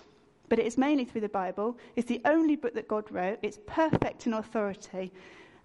but 0.50 0.60
it 0.60 0.68
is 0.68 0.78
mainly 0.78 1.04
through 1.04 1.22
the 1.22 1.30
Bible. 1.30 1.78
It's 1.96 2.08
the 2.08 2.22
only 2.26 2.56
book 2.56 2.76
that 2.76 2.88
God 2.88 3.12
wrote, 3.12 3.40
it's 3.42 3.60
perfect 3.66 4.28
in 4.28 4.34
authority. 4.34 5.12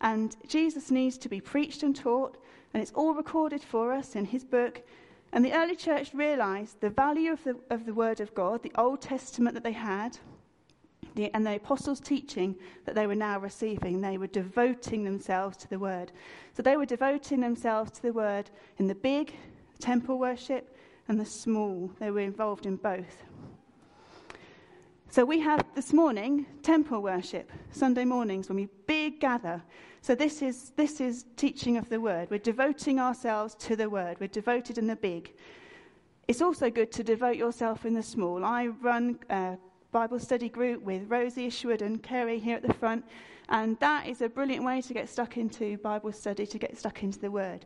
And 0.00 0.36
Jesus 0.46 0.90
needs 0.90 1.18
to 1.18 1.28
be 1.28 1.40
preached 1.40 1.82
and 1.82 1.94
taught, 1.94 2.36
and 2.72 2.82
it's 2.82 2.92
all 2.92 3.14
recorded 3.14 3.62
for 3.62 3.92
us 3.92 4.14
in 4.14 4.24
his 4.24 4.44
book. 4.44 4.82
And 5.32 5.44
the 5.44 5.52
early 5.52 5.76
church 5.76 6.14
realized 6.14 6.80
the 6.80 6.90
value 6.90 7.32
of 7.32 7.42
the, 7.44 7.56
of 7.70 7.84
the 7.84 7.94
Word 7.94 8.20
of 8.20 8.34
God, 8.34 8.62
the 8.62 8.72
Old 8.76 9.02
Testament 9.02 9.54
that 9.54 9.64
they 9.64 9.72
had, 9.72 10.18
the, 11.14 11.32
and 11.34 11.44
the 11.44 11.56
apostles' 11.56 12.00
teaching 12.00 12.54
that 12.84 12.94
they 12.94 13.06
were 13.06 13.14
now 13.14 13.38
receiving. 13.38 14.00
They 14.00 14.18
were 14.18 14.28
devoting 14.28 15.04
themselves 15.04 15.56
to 15.58 15.68
the 15.68 15.78
Word. 15.78 16.12
So 16.54 16.62
they 16.62 16.76
were 16.76 16.86
devoting 16.86 17.40
themselves 17.40 17.90
to 17.92 18.02
the 18.02 18.12
Word 18.12 18.50
in 18.78 18.86
the 18.86 18.94
big 18.94 19.34
temple 19.80 20.18
worship 20.18 20.76
and 21.08 21.18
the 21.18 21.26
small. 21.26 21.90
They 21.98 22.10
were 22.10 22.20
involved 22.20 22.66
in 22.66 22.76
both. 22.76 23.24
So 25.10 25.24
we 25.24 25.40
have 25.40 25.64
this 25.74 25.92
morning 25.92 26.46
temple 26.62 27.00
worship, 27.00 27.50
Sunday 27.72 28.04
mornings 28.04 28.48
when 28.48 28.56
we 28.56 28.68
big 28.86 29.20
gather. 29.20 29.62
So 30.00 30.14
this 30.14 30.42
is 30.42 30.72
this 30.76 31.00
is 31.00 31.26
teaching 31.36 31.76
of 31.76 31.88
the 31.88 32.00
word. 32.00 32.30
We're 32.30 32.38
devoting 32.38 32.98
ourselves 33.00 33.54
to 33.56 33.76
the 33.76 33.90
word. 33.90 34.18
We're 34.20 34.28
devoted 34.28 34.78
in 34.78 34.86
the 34.86 34.96
big. 34.96 35.32
It's 36.28 36.42
also 36.42 36.70
good 36.70 36.92
to 36.92 37.02
devote 37.02 37.36
yourself 37.36 37.86
in 37.86 37.94
the 37.94 38.02
small. 38.02 38.44
I 38.44 38.66
run 38.66 39.18
a 39.30 39.56
Bible 39.92 40.18
study 40.18 40.48
group 40.48 40.82
with 40.82 41.10
Rosie 41.10 41.48
Ishwood 41.48 41.80
and 41.82 42.02
Kerry 42.02 42.38
here 42.38 42.56
at 42.56 42.62
the 42.62 42.74
front, 42.74 43.04
and 43.48 43.78
that 43.80 44.06
is 44.06 44.20
a 44.20 44.28
brilliant 44.28 44.64
way 44.64 44.82
to 44.82 44.92
get 44.92 45.08
stuck 45.08 45.38
into 45.38 45.78
Bible 45.78 46.12
study, 46.12 46.46
to 46.46 46.58
get 46.58 46.76
stuck 46.76 47.02
into 47.02 47.18
the 47.18 47.30
word. 47.30 47.64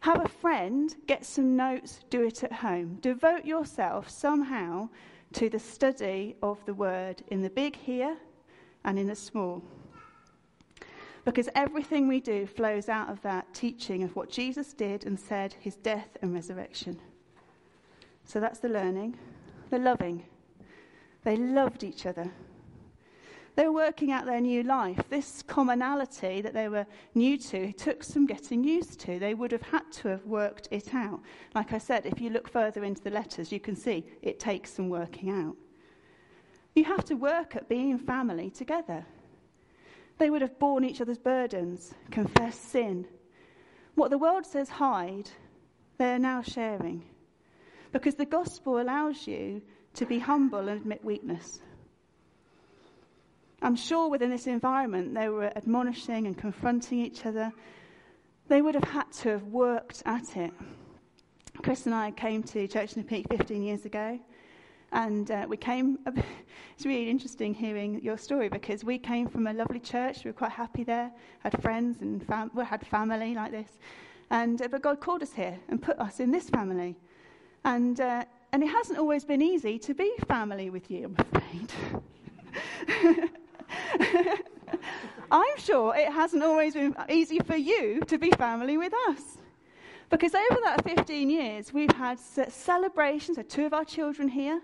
Have 0.00 0.24
a 0.24 0.28
friend, 0.28 0.94
get 1.06 1.26
some 1.26 1.56
notes, 1.56 2.00
do 2.08 2.22
it 2.22 2.42
at 2.44 2.52
home. 2.52 2.98
Devote 3.00 3.44
yourself 3.44 4.08
somehow 4.08 4.88
to 5.32 5.50
the 5.50 5.58
study 5.58 6.36
of 6.42 6.64
the 6.64 6.74
word 6.74 7.22
in 7.28 7.42
the 7.42 7.50
big 7.50 7.76
here 7.76 8.16
and 8.84 8.98
in 8.98 9.08
the 9.08 9.16
small. 9.16 9.62
Because 11.24 11.48
everything 11.54 12.08
we 12.08 12.20
do 12.20 12.46
flows 12.46 12.88
out 12.88 13.10
of 13.10 13.20
that 13.22 13.52
teaching 13.52 14.02
of 14.02 14.16
what 14.16 14.30
Jesus 14.30 14.72
did 14.72 15.04
and 15.04 15.18
said, 15.18 15.54
his 15.60 15.76
death 15.76 16.16
and 16.22 16.32
resurrection. 16.32 16.98
So 18.24 18.40
that's 18.40 18.60
the 18.60 18.68
learning. 18.68 19.16
The 19.70 19.78
loving. 19.78 20.24
They 21.24 21.36
loved 21.36 21.84
each 21.84 22.06
other. 22.06 22.30
They 23.56 23.66
were 23.66 23.72
working 23.72 24.10
out 24.10 24.24
their 24.24 24.40
new 24.40 24.62
life. 24.62 25.02
This 25.10 25.42
commonality 25.42 26.40
that 26.40 26.54
they 26.54 26.68
were 26.68 26.86
new 27.14 27.36
to 27.38 27.72
took 27.72 28.02
some 28.02 28.26
getting 28.26 28.64
used 28.64 29.00
to. 29.00 29.18
They 29.18 29.34
would 29.34 29.52
have 29.52 29.62
had 29.62 29.90
to 29.92 30.08
have 30.08 30.24
worked 30.24 30.68
it 30.70 30.94
out. 30.94 31.20
Like 31.54 31.72
I 31.72 31.78
said, 31.78 32.06
if 32.06 32.20
you 32.20 32.30
look 32.30 32.48
further 32.48 32.84
into 32.84 33.02
the 33.02 33.10
letters, 33.10 33.52
you 33.52 33.60
can 33.60 33.76
see 33.76 34.06
it 34.22 34.40
takes 34.40 34.72
some 34.72 34.88
working 34.88 35.30
out. 35.30 35.56
You 36.74 36.84
have 36.84 37.04
to 37.06 37.14
work 37.14 37.56
at 37.56 37.68
being 37.68 37.98
family 37.98 38.48
together. 38.48 39.04
They 40.20 40.28
would 40.28 40.42
have 40.42 40.58
borne 40.58 40.84
each 40.84 41.00
other's 41.00 41.16
burdens, 41.16 41.94
confessed 42.10 42.68
sin. 42.70 43.06
What 43.94 44.10
the 44.10 44.18
world 44.18 44.44
says 44.44 44.68
hide, 44.68 45.30
they're 45.96 46.18
now 46.18 46.42
sharing. 46.42 47.06
Because 47.90 48.16
the 48.16 48.26
gospel 48.26 48.82
allows 48.82 49.26
you 49.26 49.62
to 49.94 50.04
be 50.04 50.18
humble 50.18 50.68
and 50.68 50.78
admit 50.78 51.02
weakness. 51.02 51.60
I'm 53.62 53.74
sure 53.74 54.10
within 54.10 54.28
this 54.28 54.46
environment 54.46 55.14
they 55.14 55.30
were 55.30 55.56
admonishing 55.56 56.26
and 56.26 56.36
confronting 56.36 57.00
each 57.00 57.24
other. 57.24 57.50
They 58.48 58.60
would 58.60 58.74
have 58.74 58.84
had 58.84 59.10
to 59.22 59.30
have 59.30 59.44
worked 59.44 60.02
at 60.04 60.36
it. 60.36 60.52
Chris 61.62 61.86
and 61.86 61.94
I 61.94 62.10
came 62.10 62.42
to 62.42 62.68
Church 62.68 62.94
in 62.94 63.00
the 63.00 63.08
Peak 63.08 63.26
15 63.30 63.62
years 63.62 63.86
ago, 63.86 64.20
and 64.92 65.30
uh, 65.30 65.46
we 65.48 65.56
came. 65.56 65.98
It's 66.76 66.86
really 66.86 67.10
interesting 67.10 67.52
hearing 67.52 68.00
your 68.02 68.16
story 68.16 68.48
because 68.48 68.84
we 68.84 68.96
came 68.98 69.28
from 69.28 69.46
a 69.46 69.52
lovely 69.52 69.80
church. 69.80 70.24
We 70.24 70.30
were 70.30 70.38
quite 70.38 70.52
happy 70.52 70.82
there, 70.82 71.12
had 71.40 71.60
friends 71.60 72.00
and 72.00 72.26
fam- 72.26 72.50
we 72.54 72.64
had 72.64 72.86
family 72.86 73.34
like 73.34 73.52
this, 73.52 73.78
and 74.30 74.62
uh, 74.62 74.68
but 74.68 74.80
God 74.80 74.98
called 74.98 75.22
us 75.22 75.34
here 75.34 75.58
and 75.68 75.82
put 75.82 75.98
us 75.98 76.20
in 76.20 76.30
this 76.30 76.48
family, 76.48 76.96
and 77.66 78.00
uh, 78.00 78.24
and 78.52 78.62
it 78.62 78.68
hasn't 78.68 78.98
always 78.98 79.26
been 79.26 79.42
easy 79.42 79.78
to 79.78 79.92
be 79.92 80.10
family 80.26 80.70
with 80.70 80.90
you. 80.90 81.04
I'm 81.04 81.16
afraid. 81.18 81.72
I'm 85.30 85.58
sure 85.58 85.94
it 85.94 86.12
hasn't 86.12 86.42
always 86.42 86.74
been 86.74 86.94
easy 87.08 87.38
for 87.40 87.56
you 87.56 88.00
to 88.06 88.18
be 88.18 88.30
family 88.32 88.76
with 88.76 88.92
us. 89.08 89.38
Because 90.08 90.34
over 90.34 90.60
that 90.64 90.82
15 90.82 91.30
years, 91.30 91.72
we've 91.72 91.92
had 91.92 92.18
celebrations, 92.18 93.36
so 93.36 93.42
two 93.42 93.64
of 93.64 93.72
our 93.72 93.84
children 93.84 94.28
here. 94.28 94.60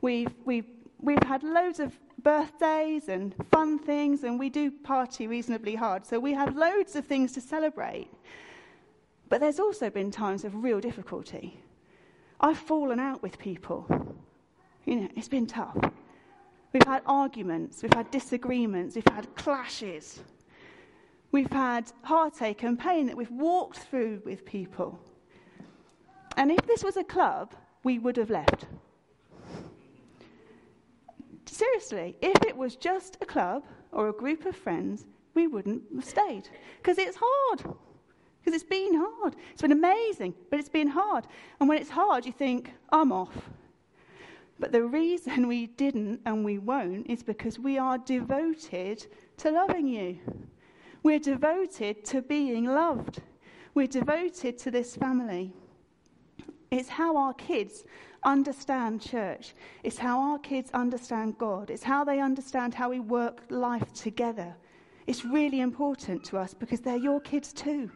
We've, 0.00 0.32
we've, 0.44 0.66
we've 1.00 1.22
had 1.22 1.42
loads 1.42 1.80
of 1.80 1.92
birthdays 2.22 3.08
and 3.08 3.34
fun 3.50 3.78
things, 3.78 4.24
and 4.24 4.38
we 4.38 4.50
do 4.50 4.70
party 4.70 5.26
reasonably 5.26 5.74
hard. 5.74 6.06
So 6.06 6.18
we 6.18 6.32
have 6.34 6.56
loads 6.56 6.96
of 6.96 7.06
things 7.06 7.32
to 7.32 7.40
celebrate. 7.40 8.08
But 9.28 9.40
there's 9.40 9.60
also 9.60 9.90
been 9.90 10.10
times 10.10 10.44
of 10.44 10.62
real 10.62 10.80
difficulty. 10.80 11.60
I've 12.40 12.58
fallen 12.58 12.98
out 13.00 13.22
with 13.22 13.38
people. 13.38 13.86
You 14.84 14.96
know, 14.96 15.08
it's 15.16 15.28
been 15.28 15.46
tough. 15.46 15.76
We've 16.72 16.86
had 16.86 17.02
arguments, 17.06 17.82
we've 17.82 17.92
had 17.94 18.10
disagreements, 18.10 18.94
we've 18.94 19.04
had 19.08 19.34
clashes. 19.34 20.20
We've 21.30 21.50
had 21.52 21.90
heartache 22.02 22.62
and 22.62 22.78
pain 22.78 23.06
that 23.06 23.16
we've 23.16 23.30
walked 23.30 23.78
through 23.78 24.22
with 24.24 24.46
people. 24.46 24.98
And 26.36 26.50
if 26.50 26.66
this 26.66 26.82
was 26.82 26.96
a 26.96 27.04
club, 27.04 27.52
we 27.84 27.98
would 27.98 28.16
have 28.16 28.30
left. 28.30 28.66
Seriously, 31.68 32.16
if 32.22 32.42
it 32.46 32.56
was 32.56 32.76
just 32.76 33.18
a 33.20 33.26
club 33.26 33.62
or 33.92 34.08
a 34.08 34.12
group 34.12 34.46
of 34.46 34.56
friends, 34.56 35.04
we 35.34 35.46
wouldn't 35.46 35.82
have 35.94 36.04
stayed. 36.04 36.48
Because 36.78 36.96
it's 36.96 37.18
hard. 37.20 37.74
Because 38.40 38.54
it's 38.54 38.68
been 38.68 38.94
hard. 38.94 39.36
It's 39.52 39.60
been 39.60 39.72
amazing, 39.72 40.34
but 40.50 40.58
it's 40.58 40.70
been 40.70 40.88
hard. 40.88 41.26
And 41.60 41.68
when 41.68 41.78
it's 41.78 41.90
hard, 41.90 42.24
you 42.24 42.32
think, 42.32 42.72
I'm 42.90 43.12
off. 43.12 43.50
But 44.58 44.72
the 44.72 44.82
reason 44.82 45.46
we 45.46 45.66
didn't 45.66 46.20
and 46.24 46.42
we 46.42 46.58
won't 46.58 47.06
is 47.08 47.22
because 47.22 47.58
we 47.58 47.76
are 47.76 47.98
devoted 47.98 49.06
to 49.36 49.50
loving 49.50 49.86
you. 49.86 50.18
We're 51.02 51.20
devoted 51.20 52.02
to 52.06 52.22
being 52.22 52.64
loved. 52.64 53.20
We're 53.74 53.86
devoted 53.86 54.56
to 54.58 54.70
this 54.70 54.96
family. 54.96 55.52
It's 56.70 56.88
how 56.88 57.16
our 57.16 57.34
kids 57.34 57.84
understand 58.24 59.00
church. 59.00 59.54
It's 59.82 59.98
how 59.98 60.20
our 60.20 60.38
kids 60.38 60.70
understand 60.72 61.38
God. 61.38 61.70
It's 61.70 61.82
how 61.82 62.04
they 62.04 62.20
understand 62.20 62.74
how 62.74 62.90
we 62.90 63.00
work 63.00 63.42
life 63.50 63.92
together. 63.92 64.54
It's 65.06 65.24
really 65.24 65.60
important 65.60 66.24
to 66.24 66.38
us 66.38 66.54
because 66.54 66.80
they're 66.80 66.96
your 66.96 67.20
kids 67.20 67.52
too. 67.52 67.90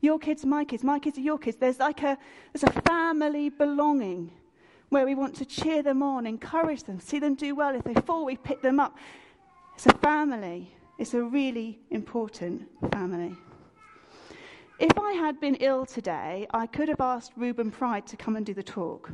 Your 0.00 0.18
kids, 0.18 0.44
my 0.44 0.64
kids, 0.64 0.82
my 0.82 0.98
kids 0.98 1.18
are 1.18 1.22
your 1.22 1.38
kids. 1.38 1.56
There's 1.56 1.78
like 1.78 2.02
a, 2.02 2.18
there's 2.52 2.64
a 2.64 2.80
family 2.82 3.48
belonging 3.48 4.32
where 4.88 5.06
we 5.06 5.14
want 5.14 5.34
to 5.36 5.44
cheer 5.44 5.82
them 5.82 6.02
on, 6.02 6.26
encourage 6.26 6.82
them, 6.84 7.00
see 7.00 7.18
them 7.18 7.34
do 7.34 7.54
well. 7.54 7.74
If 7.74 7.84
they 7.84 7.94
fall, 7.94 8.24
we 8.24 8.36
pick 8.36 8.60
them 8.62 8.78
up. 8.78 8.96
It's 9.74 9.86
a 9.86 9.94
family. 9.98 10.74
It's 10.98 11.14
a 11.14 11.22
really 11.22 11.80
important 11.90 12.68
family. 12.92 13.36
If 14.82 14.98
I 14.98 15.12
had 15.12 15.38
been 15.38 15.54
ill 15.60 15.86
today, 15.86 16.48
I 16.50 16.66
could 16.66 16.88
have 16.88 17.00
asked 17.00 17.34
Reuben 17.36 17.70
Pride 17.70 18.04
to 18.08 18.16
come 18.16 18.34
and 18.34 18.44
do 18.44 18.52
the 18.52 18.64
talk. 18.64 19.10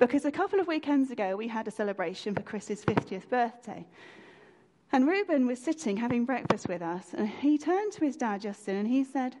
Because 0.00 0.24
a 0.24 0.32
couple 0.32 0.58
of 0.58 0.66
weekends 0.66 1.12
ago, 1.12 1.36
we 1.36 1.46
had 1.46 1.68
a 1.68 1.70
celebration 1.70 2.34
for 2.34 2.42
Chris's 2.42 2.84
50th 2.84 3.28
birthday. 3.28 3.86
And 4.90 5.06
Reuben 5.06 5.46
was 5.46 5.60
sitting 5.60 5.96
having 5.96 6.24
breakfast 6.24 6.68
with 6.68 6.82
us, 6.82 7.14
and 7.14 7.28
he 7.28 7.58
turned 7.58 7.92
to 7.92 8.04
his 8.04 8.16
dad, 8.16 8.40
Justin, 8.40 8.74
and 8.74 8.88
he 8.88 9.04
said, 9.04 9.36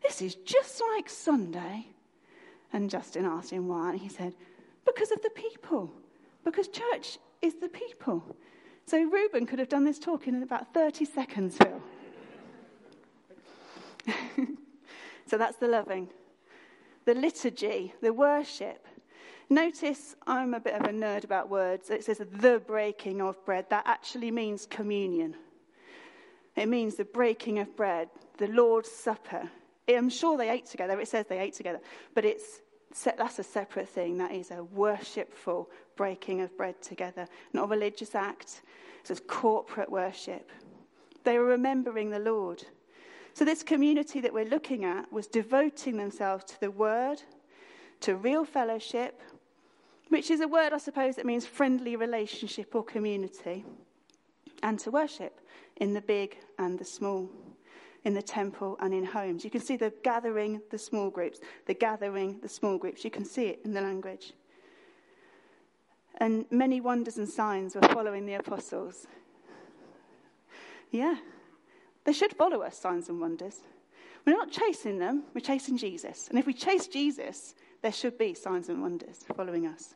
This 0.00 0.22
is 0.22 0.36
just 0.36 0.80
like 0.94 1.10
Sunday. 1.10 1.88
And 2.72 2.88
Justin 2.88 3.24
asked 3.24 3.50
him 3.50 3.66
why, 3.66 3.90
and 3.90 3.98
he 3.98 4.08
said, 4.08 4.32
Because 4.86 5.10
of 5.10 5.20
the 5.22 5.30
people. 5.30 5.92
Because 6.44 6.68
church 6.68 7.18
is 7.42 7.54
the 7.56 7.68
people. 7.68 8.36
So 8.86 9.02
Reuben 9.02 9.44
could 9.44 9.58
have 9.58 9.68
done 9.68 9.82
this 9.82 9.98
talk 9.98 10.28
in 10.28 10.40
about 10.40 10.72
30 10.72 11.04
seconds, 11.04 11.56
Phil. 11.56 11.82
so 15.34 15.38
that's 15.38 15.56
the 15.56 15.66
loving. 15.66 16.08
The 17.06 17.14
liturgy, 17.14 17.92
the 18.00 18.12
worship. 18.12 18.86
Notice 19.50 20.14
I'm 20.28 20.54
a 20.54 20.60
bit 20.60 20.74
of 20.74 20.82
a 20.82 20.92
nerd 20.92 21.24
about 21.24 21.50
words. 21.50 21.90
It 21.90 22.04
says 22.04 22.18
the 22.18 22.62
breaking 22.64 23.20
of 23.20 23.44
bread. 23.44 23.68
That 23.68 23.82
actually 23.84 24.30
means 24.30 24.64
communion. 24.64 25.34
It 26.54 26.68
means 26.68 26.94
the 26.94 27.04
breaking 27.04 27.58
of 27.58 27.74
bread, 27.74 28.10
the 28.38 28.46
Lord's 28.46 28.92
Supper. 28.92 29.50
I'm 29.88 30.08
sure 30.08 30.38
they 30.38 30.50
ate 30.50 30.66
together. 30.66 31.00
It 31.00 31.08
says 31.08 31.26
they 31.28 31.40
ate 31.40 31.54
together. 31.54 31.80
But 32.14 32.24
it's, 32.24 32.60
that's 33.04 33.40
a 33.40 33.42
separate 33.42 33.88
thing. 33.88 34.18
That 34.18 34.30
is 34.30 34.52
a 34.52 34.62
worshipful 34.62 35.68
breaking 35.96 36.42
of 36.42 36.56
bread 36.56 36.80
together, 36.80 37.26
not 37.52 37.64
a 37.64 37.66
religious 37.66 38.14
act. 38.14 38.62
It's 39.00 39.20
corporate 39.26 39.90
worship. 39.90 40.52
They 41.24 41.38
were 41.38 41.46
remembering 41.46 42.10
the 42.10 42.20
Lord. 42.20 42.64
So, 43.34 43.44
this 43.44 43.64
community 43.64 44.20
that 44.20 44.32
we're 44.32 44.44
looking 44.44 44.84
at 44.84 45.12
was 45.12 45.26
devoting 45.26 45.96
themselves 45.96 46.44
to 46.44 46.60
the 46.60 46.70
word, 46.70 47.20
to 48.00 48.14
real 48.14 48.44
fellowship, 48.44 49.20
which 50.08 50.30
is 50.30 50.40
a 50.40 50.46
word, 50.46 50.72
I 50.72 50.78
suppose, 50.78 51.16
that 51.16 51.26
means 51.26 51.44
friendly 51.44 51.96
relationship 51.96 52.76
or 52.76 52.84
community, 52.84 53.64
and 54.62 54.78
to 54.78 54.92
worship 54.92 55.40
in 55.78 55.92
the 55.92 56.00
big 56.00 56.36
and 56.60 56.78
the 56.78 56.84
small, 56.84 57.28
in 58.04 58.14
the 58.14 58.22
temple 58.22 58.76
and 58.80 58.94
in 58.94 59.04
homes. 59.04 59.42
You 59.42 59.50
can 59.50 59.60
see 59.60 59.76
the 59.76 59.92
gathering, 60.04 60.62
the 60.70 60.78
small 60.78 61.10
groups, 61.10 61.40
the 61.66 61.74
gathering, 61.74 62.38
the 62.40 62.48
small 62.48 62.78
groups. 62.78 63.02
You 63.02 63.10
can 63.10 63.24
see 63.24 63.46
it 63.46 63.60
in 63.64 63.74
the 63.74 63.80
language. 63.80 64.32
And 66.18 66.44
many 66.52 66.80
wonders 66.80 67.16
and 67.16 67.28
signs 67.28 67.74
were 67.74 67.88
following 67.88 68.26
the 68.26 68.34
apostles. 68.34 69.08
Yeah, 70.92 71.16
they 72.04 72.12
should 72.12 72.34
follow 72.34 72.62
us, 72.62 72.78
signs 72.78 73.08
and 73.08 73.20
wonders. 73.20 73.60
We're 74.26 74.32
not 74.32 74.50
chasing 74.50 74.98
them, 74.98 75.24
we're 75.34 75.40
chasing 75.40 75.76
Jesus. 75.76 76.28
And 76.28 76.38
if 76.38 76.46
we 76.46 76.54
chase 76.54 76.86
Jesus, 76.86 77.54
there 77.82 77.92
should 77.92 78.16
be 78.16 78.32
signs 78.34 78.68
and 78.68 78.80
wonders 78.80 79.24
following 79.36 79.66
us. 79.66 79.94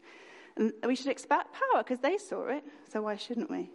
And 0.57 0.73
we 0.85 0.97
should 0.97 1.07
expect 1.07 1.55
power 1.55 1.83
because 1.83 2.01
they 2.01 2.19
saw 2.19 2.49
it, 2.49 2.65
so 2.91 3.03
why 3.03 3.17
shouldn't 3.17 3.51
we? 3.51 3.71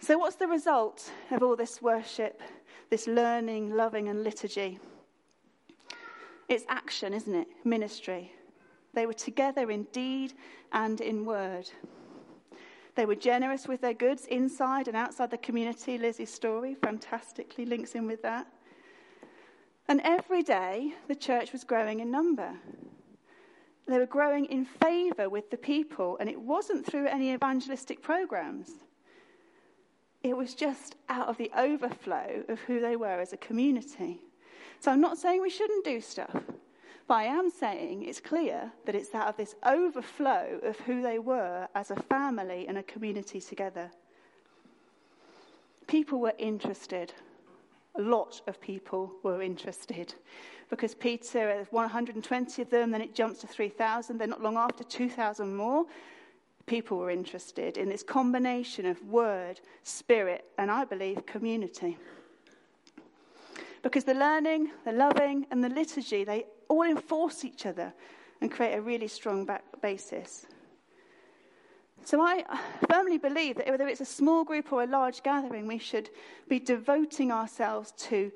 So, 0.00 0.18
what's 0.18 0.36
the 0.36 0.48
result 0.48 1.08
of 1.30 1.44
all 1.44 1.54
this 1.54 1.80
worship, 1.80 2.42
this 2.90 3.06
learning, 3.06 3.70
loving, 3.70 4.08
and 4.08 4.24
liturgy? 4.24 4.80
It's 6.48 6.64
action, 6.68 7.14
isn't 7.14 7.34
it? 7.34 7.46
Ministry. 7.64 8.32
They 8.94 9.06
were 9.06 9.12
together 9.12 9.70
in 9.70 9.84
deed 9.92 10.34
and 10.72 11.00
in 11.00 11.24
word. 11.24 11.70
They 12.94 13.06
were 13.06 13.14
generous 13.14 13.66
with 13.66 13.80
their 13.80 13.94
goods 13.94 14.26
inside 14.26 14.86
and 14.88 14.96
outside 14.96 15.30
the 15.30 15.38
community. 15.38 15.96
Lizzie's 15.96 16.32
story 16.32 16.74
fantastically 16.74 17.64
links 17.64 17.94
in 17.94 18.06
with 18.06 18.22
that. 18.22 18.46
And 19.88 20.00
every 20.04 20.42
day, 20.42 20.94
the 21.08 21.14
church 21.14 21.52
was 21.52 21.64
growing 21.64 22.00
in 22.00 22.10
number. 22.10 22.52
They 23.86 23.98
were 23.98 24.06
growing 24.06 24.44
in 24.46 24.64
favour 24.64 25.28
with 25.28 25.50
the 25.50 25.56
people, 25.56 26.16
and 26.18 26.28
it 26.28 26.40
wasn't 26.40 26.86
through 26.86 27.06
any 27.06 27.32
evangelistic 27.32 28.02
programs. 28.02 28.70
It 30.22 30.36
was 30.36 30.54
just 30.54 30.96
out 31.08 31.28
of 31.28 31.36
the 31.36 31.50
overflow 31.56 32.44
of 32.48 32.60
who 32.60 32.80
they 32.80 32.94
were 32.94 33.20
as 33.20 33.32
a 33.32 33.38
community. 33.38 34.20
So 34.78 34.92
I'm 34.92 35.00
not 35.00 35.18
saying 35.18 35.42
we 35.42 35.50
shouldn't 35.50 35.84
do 35.84 36.00
stuff. 36.00 36.42
But 37.08 37.14
I 37.14 37.24
am 37.24 37.50
saying 37.50 38.04
it's 38.04 38.20
clear 38.20 38.72
that 38.86 38.94
it's 38.94 39.14
out 39.14 39.28
of 39.28 39.36
this 39.36 39.54
overflow 39.66 40.60
of 40.62 40.78
who 40.80 41.02
they 41.02 41.18
were 41.18 41.68
as 41.74 41.90
a 41.90 41.96
family 41.96 42.66
and 42.68 42.78
a 42.78 42.82
community 42.82 43.40
together. 43.40 43.90
People 45.86 46.20
were 46.20 46.34
interested. 46.38 47.12
A 47.96 48.00
lot 48.00 48.40
of 48.46 48.60
people 48.60 49.12
were 49.22 49.42
interested. 49.42 50.14
Because 50.70 50.94
Peter, 50.94 51.66
120 51.70 52.62
of 52.62 52.70
them, 52.70 52.90
then 52.90 53.02
it 53.02 53.14
jumps 53.14 53.40
to 53.40 53.46
3,000, 53.46 54.16
then 54.16 54.30
not 54.30 54.42
long 54.42 54.56
after, 54.56 54.84
2,000 54.84 55.54
more. 55.54 55.84
People 56.64 56.96
were 56.96 57.10
interested 57.10 57.76
in 57.76 57.88
this 57.88 58.02
combination 58.02 58.86
of 58.86 59.02
word, 59.02 59.60
spirit, 59.82 60.46
and 60.56 60.70
I 60.70 60.84
believe 60.84 61.26
community. 61.26 61.98
Because 63.82 64.04
the 64.04 64.14
learning, 64.14 64.70
the 64.84 64.92
loving, 64.92 65.44
and 65.50 65.62
the 65.62 65.68
liturgy, 65.68 66.24
they 66.24 66.46
all 66.72 66.82
enforce 66.82 67.44
each 67.44 67.66
other 67.66 67.92
and 68.40 68.50
create 68.50 68.74
a 68.74 68.82
really 68.82 69.08
strong 69.08 69.48
basis. 69.80 70.46
So 72.04 72.20
I 72.20 72.44
firmly 72.90 73.18
believe 73.18 73.56
that 73.56 73.68
whether 73.68 73.86
it's 73.86 74.00
a 74.00 74.04
small 74.04 74.42
group 74.42 74.72
or 74.72 74.82
a 74.82 74.86
large 74.86 75.22
gathering, 75.22 75.68
we 75.68 75.78
should 75.78 76.10
be 76.48 76.58
devoting 76.58 77.30
ourselves 77.30 77.92
to 78.08 78.32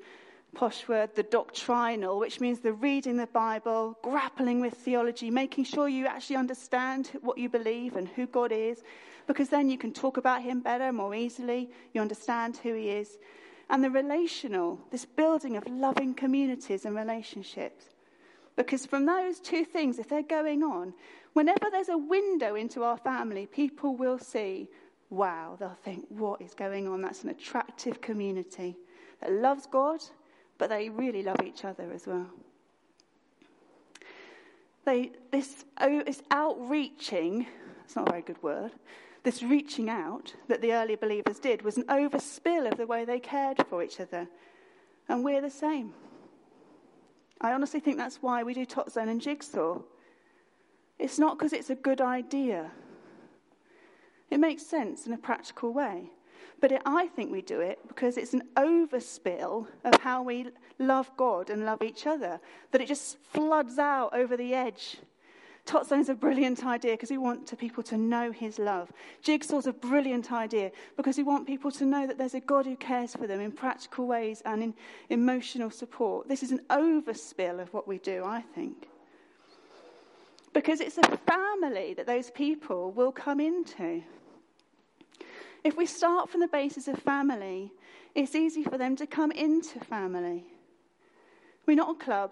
posh 0.55 0.87
word, 0.87 1.13
the 1.15 1.23
doctrinal, 1.23 2.19
which 2.19 2.39
means 2.39 2.59
the 2.59 2.71
reading 2.71 3.17
the 3.17 3.27
Bible, 3.27 3.97
grappling 4.01 4.61
with 4.61 4.73
theology, 4.73 5.29
making 5.29 5.65
sure 5.65 5.89
you 5.89 6.07
actually 6.07 6.37
understand 6.37 7.11
what 7.21 7.37
you 7.37 7.49
believe 7.49 7.97
and 7.97 8.07
who 8.07 8.25
God 8.25 8.53
is, 8.53 8.83
because 9.27 9.49
then 9.49 9.69
you 9.69 9.77
can 9.77 9.91
talk 9.91 10.15
about 10.15 10.41
Him 10.41 10.61
better, 10.61 10.93
more 10.93 11.13
easily. 11.13 11.69
You 11.93 11.99
understand 11.99 12.57
who 12.57 12.73
He 12.73 12.89
is. 12.89 13.17
And 13.69 13.83
the 13.83 13.91
relational, 13.91 14.79
this 14.89 15.03
building 15.03 15.57
of 15.57 15.67
loving 15.67 16.13
communities 16.13 16.85
and 16.85 16.95
relationships. 16.95 17.96
Because 18.57 18.85
from 18.85 19.05
those 19.05 19.39
two 19.39 19.63
things, 19.63 19.99
if 19.99 20.09
they're 20.09 20.23
going 20.23 20.63
on, 20.63 20.93
whenever 21.33 21.69
there's 21.71 21.89
a 21.89 21.97
window 21.97 22.55
into 22.55 22.83
our 22.83 22.97
family, 22.97 23.45
people 23.45 23.95
will 23.95 24.17
see, 24.17 24.67
wow, 25.11 25.55
they'll 25.59 25.77
think, 25.85 26.05
what 26.09 26.41
is 26.41 26.53
going 26.55 26.87
on? 26.87 27.01
That's 27.01 27.23
an 27.23 27.29
attractive 27.29 28.01
community 28.01 28.75
that 29.21 29.31
loves 29.31 29.67
God, 29.67 30.01
but 30.57 30.69
they 30.69 30.89
really 30.89 31.21
love 31.21 31.39
each 31.45 31.63
other 31.63 31.91
as 31.93 32.07
well. 32.07 32.25
They, 34.85 35.11
this, 35.31 35.65
oh, 35.79 36.01
this 36.03 36.23
outreaching, 36.31 37.45
it's 37.85 37.95
not 37.95 38.07
a 38.07 38.11
very 38.11 38.23
good 38.23 38.41
word, 38.41 38.71
this 39.21 39.43
reaching 39.43 39.87
out 39.89 40.33
that 40.47 40.61
the 40.61 40.73
early 40.73 40.95
believers 40.95 41.37
did 41.37 41.61
was 41.61 41.77
an 41.77 41.83
overspill 41.83 42.71
of 42.71 42.77
the 42.77 42.87
way 42.87 43.05
they 43.05 43.19
cared 43.19 43.63
for 43.69 43.83
each 43.83 43.99
other. 43.99 44.27
And 45.09 45.23
we're 45.23 45.41
the 45.41 45.49
same. 45.51 45.93
I 47.41 47.53
honestly 47.53 47.79
think 47.79 47.97
that's 47.97 48.21
why 48.21 48.43
we 48.43 48.53
do 48.53 48.65
Tot 48.65 48.91
Zone 48.91 49.09
and 49.09 49.21
Jigsaw. 49.21 49.79
It's 50.99 51.19
not 51.19 51.37
because 51.37 51.53
it's 51.53 51.69
a 51.69 51.75
good 51.75 52.01
idea. 52.01 52.71
It 54.29 54.39
makes 54.39 54.65
sense 54.65 55.05
in 55.05 55.13
a 55.13 55.17
practical 55.17 55.73
way. 55.73 56.11
But 56.59 56.71
it, 56.71 56.81
I 56.85 57.07
think 57.07 57.31
we 57.31 57.41
do 57.41 57.59
it 57.59 57.79
because 57.87 58.17
it's 58.17 58.33
an 58.33 58.43
overspill 58.55 59.67
of 59.83 60.01
how 60.01 60.23
we 60.23 60.47
love 60.79 61.11
God 61.15 61.49
and 61.49 61.65
love 61.65 61.83
each 61.83 62.07
other, 62.07 62.39
that 62.71 62.81
it 62.81 62.87
just 62.87 63.17
floods 63.19 63.77
out 63.77 64.13
over 64.13 64.35
the 64.35 64.53
edge 64.55 64.97
Tot 65.67 65.91
is 65.91 66.07
a 66.07 66.15
brilliant 66.15 66.65
idea 66.65 66.93
because 66.93 67.11
we 67.11 67.17
want 67.17 67.45
to 67.45 67.57
people 67.57 67.83
to 67.83 67.97
know 67.97 68.31
his 68.31 68.57
love. 68.57 68.89
Jigsaw's 69.21 69.67
a 69.67 69.73
brilliant 69.73 70.31
idea 70.31 70.71
because 70.95 71.17
we 71.17 71.23
want 71.23 71.45
people 71.45 71.69
to 71.71 71.85
know 71.85 72.07
that 72.07 72.17
there's 72.17 72.35
a 72.35 72.39
God 72.39 72.65
who 72.65 72.77
cares 72.77 73.13
for 73.13 73.27
them 73.27 73.41
in 73.41 73.51
practical 73.51 74.07
ways 74.07 74.41
and 74.45 74.63
in 74.63 74.73
emotional 75.09 75.69
support. 75.69 76.29
This 76.29 76.41
is 76.41 76.51
an 76.51 76.61
overspill 76.69 77.61
of 77.61 77.73
what 77.73 77.85
we 77.85 77.97
do, 77.97 78.23
I 78.23 78.41
think. 78.55 78.87
Because 80.53 80.79
it's 80.79 80.97
a 80.97 81.17
family 81.17 81.93
that 81.95 82.07
those 82.07 82.31
people 82.31 82.91
will 82.91 83.11
come 83.11 83.41
into. 83.41 84.01
If 85.65 85.75
we 85.75 85.85
start 85.85 86.29
from 86.29 86.39
the 86.39 86.47
basis 86.47 86.87
of 86.87 86.97
family, 86.99 87.73
it's 88.15 88.35
easy 88.35 88.63
for 88.63 88.77
them 88.77 88.95
to 88.95 89.05
come 89.05 89.31
into 89.31 89.81
family. 89.81 90.45
We're 91.65 91.75
not 91.75 91.91
a 91.91 92.03
club. 92.03 92.31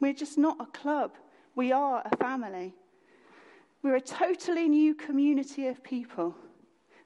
We're 0.00 0.14
just 0.14 0.36
not 0.36 0.56
a 0.60 0.66
club, 0.66 1.12
we 1.58 1.72
are 1.72 2.02
a 2.04 2.16
family. 2.18 2.72
We're 3.82 3.96
a 3.96 4.00
totally 4.00 4.68
new 4.68 4.94
community 4.94 5.66
of 5.66 5.82
people. 5.82 6.36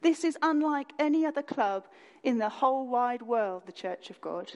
This 0.03 0.25
is 0.25 0.37
unlike 0.43 0.93
any 0.99 1.25
other 1.25 1.43
club 1.43 1.87
in 2.23 2.37
the 2.37 2.51
whole 2.51 2.87
wide 2.87 3.23
world, 3.23 3.62
the 3.65 3.73
Church 3.73 4.11
of 4.11 4.21
God. 4.21 4.53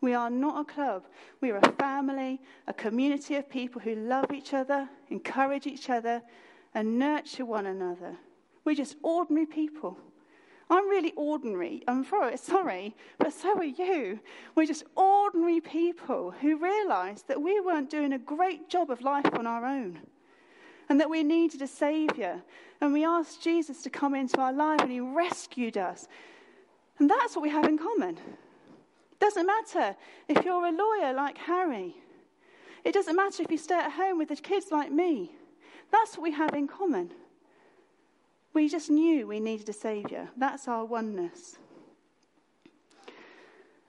We 0.00 0.14
are 0.14 0.30
not 0.30 0.62
a 0.62 0.72
club. 0.72 1.04
We 1.42 1.50
are 1.50 1.58
a 1.58 1.72
family, 1.72 2.40
a 2.66 2.72
community 2.72 3.36
of 3.36 3.50
people 3.50 3.82
who 3.82 3.94
love 3.94 4.32
each 4.32 4.54
other, 4.54 4.88
encourage 5.10 5.66
each 5.66 5.90
other, 5.90 6.22
and 6.74 6.98
nurture 6.98 7.44
one 7.44 7.66
another. 7.66 8.16
We're 8.64 8.74
just 8.74 8.96
ordinary 9.02 9.44
people. 9.44 9.98
I'm 10.70 10.88
really 10.88 11.12
ordinary. 11.16 11.82
I'm 11.88 12.06
sorry, 12.36 12.94
but 13.18 13.32
so 13.32 13.58
are 13.58 13.64
you. 13.64 14.20
We're 14.54 14.66
just 14.66 14.84
ordinary 14.96 15.60
people 15.60 16.30
who 16.30 16.56
realised 16.56 17.26
that 17.26 17.42
we 17.42 17.60
weren't 17.60 17.90
doing 17.90 18.12
a 18.12 18.18
great 18.18 18.70
job 18.70 18.88
of 18.90 19.02
life 19.02 19.34
on 19.34 19.48
our 19.48 19.66
own 19.66 19.98
and 20.88 21.00
that 21.00 21.10
we 21.10 21.24
needed 21.24 21.60
a 21.62 21.66
Saviour. 21.66 22.42
And 22.80 22.92
we 22.92 23.04
asked 23.04 23.42
Jesus 23.42 23.82
to 23.82 23.90
come 23.90 24.14
into 24.14 24.40
our 24.40 24.52
life 24.52 24.80
and 24.80 24.92
He 24.92 25.00
rescued 25.00 25.76
us. 25.76 26.06
And 26.98 27.10
that's 27.10 27.34
what 27.34 27.42
we 27.42 27.50
have 27.50 27.64
in 27.64 27.76
common. 27.76 28.18
It 28.18 29.20
doesn't 29.20 29.46
matter 29.46 29.96
if 30.28 30.44
you're 30.44 30.66
a 30.66 30.72
lawyer 30.72 31.12
like 31.12 31.38
Harry, 31.38 31.96
it 32.84 32.92
doesn't 32.92 33.16
matter 33.16 33.42
if 33.42 33.50
you 33.50 33.58
stay 33.58 33.74
at 33.74 33.92
home 33.92 34.18
with 34.18 34.28
the 34.28 34.36
kids 34.36 34.66
like 34.70 34.90
me. 34.90 35.32
That's 35.90 36.16
what 36.16 36.22
we 36.22 36.32
have 36.32 36.54
in 36.54 36.68
common. 36.68 37.10
We 38.52 38.68
just 38.68 38.90
knew 38.90 39.26
we 39.26 39.40
needed 39.40 39.68
a 39.68 39.72
Saviour. 39.72 40.28
That's 40.36 40.66
our 40.66 40.84
oneness. 40.84 41.56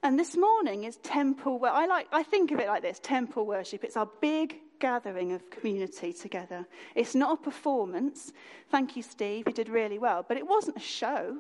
And 0.04 0.18
this 0.18 0.36
morning 0.36 0.84
is 0.84 0.98
temple. 0.98 1.60
I 1.64 1.86
like. 1.86 2.08
I 2.12 2.24
think 2.24 2.52
of 2.52 2.60
it 2.60 2.68
like 2.68 2.82
this: 2.82 3.00
temple 3.00 3.46
worship. 3.46 3.84
It's 3.84 3.98
our 3.98 4.10
big 4.20 4.56
gathering 4.80 5.32
of 5.32 5.50
community 5.50 6.12
together. 6.12 6.66
It's 6.96 7.14
not 7.16 7.40
a 7.40 7.44
performance. 7.44 8.34
Thank 8.70 8.96
you, 8.96 9.04
Steve. 9.04 9.48
You 9.48 9.54
did 9.54 9.70
really 9.70 10.00
well. 10.00 10.26
But 10.28 10.38
it 10.38 10.48
wasn't 10.48 10.78
a 10.78 10.82
show. 10.82 11.38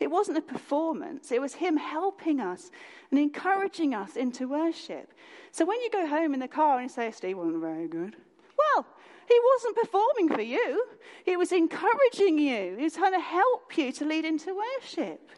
It 0.00 0.10
wasn't 0.10 0.38
a 0.38 0.42
performance. 0.42 1.30
It 1.30 1.40
was 1.40 1.54
him 1.54 1.76
helping 1.76 2.40
us 2.40 2.70
and 3.10 3.20
encouraging 3.20 3.94
us 3.94 4.16
into 4.16 4.48
worship. 4.48 5.12
So 5.52 5.64
when 5.64 5.80
you 5.80 5.90
go 5.90 6.06
home 6.06 6.34
in 6.34 6.40
the 6.40 6.48
car 6.48 6.78
and 6.78 6.82
you 6.82 6.88
say, 6.88 7.10
Steve 7.12 7.38
wasn't 7.38 7.60
very 7.60 7.86
good, 7.86 8.16
well, 8.58 8.86
he 9.28 9.40
wasn't 9.54 9.76
performing 9.76 10.28
for 10.28 10.42
you, 10.42 10.84
he 11.24 11.36
was 11.36 11.52
encouraging 11.52 12.38
you, 12.38 12.76
he 12.76 12.84
was 12.84 12.94
trying 12.94 13.12
to 13.12 13.20
help 13.20 13.76
you 13.76 13.92
to 13.92 14.04
lead 14.04 14.24
into 14.24 14.54
worship. 14.54 15.30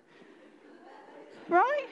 Right? 1.49 1.89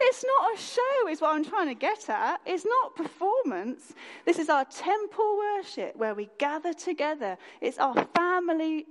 It's 0.00 0.24
not 0.24 0.54
a 0.54 0.58
show, 0.58 1.08
is 1.08 1.20
what 1.20 1.34
I'm 1.34 1.44
trying 1.44 1.68
to 1.68 1.74
get 1.74 2.08
at. 2.10 2.40
It's 2.44 2.66
not 2.66 2.96
performance. 2.96 3.94
This 4.24 4.38
is 4.38 4.48
our 4.48 4.64
temple 4.64 5.38
worship 5.38 5.96
where 5.96 6.14
we 6.14 6.28
gather 6.38 6.72
together. 6.72 7.38
It's 7.60 7.78
our 7.78 8.06
family 8.14 8.86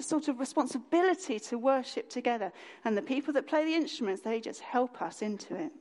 sort 0.00 0.28
of 0.28 0.40
responsibility 0.40 1.38
to 1.40 1.58
worship 1.58 2.10
together. 2.10 2.52
And 2.84 2.96
the 2.96 3.02
people 3.02 3.32
that 3.34 3.46
play 3.46 3.64
the 3.64 3.74
instruments, 3.74 4.22
they 4.22 4.40
just 4.40 4.60
help 4.60 5.00
us 5.00 5.22
into 5.22 5.54
it. 5.54 5.72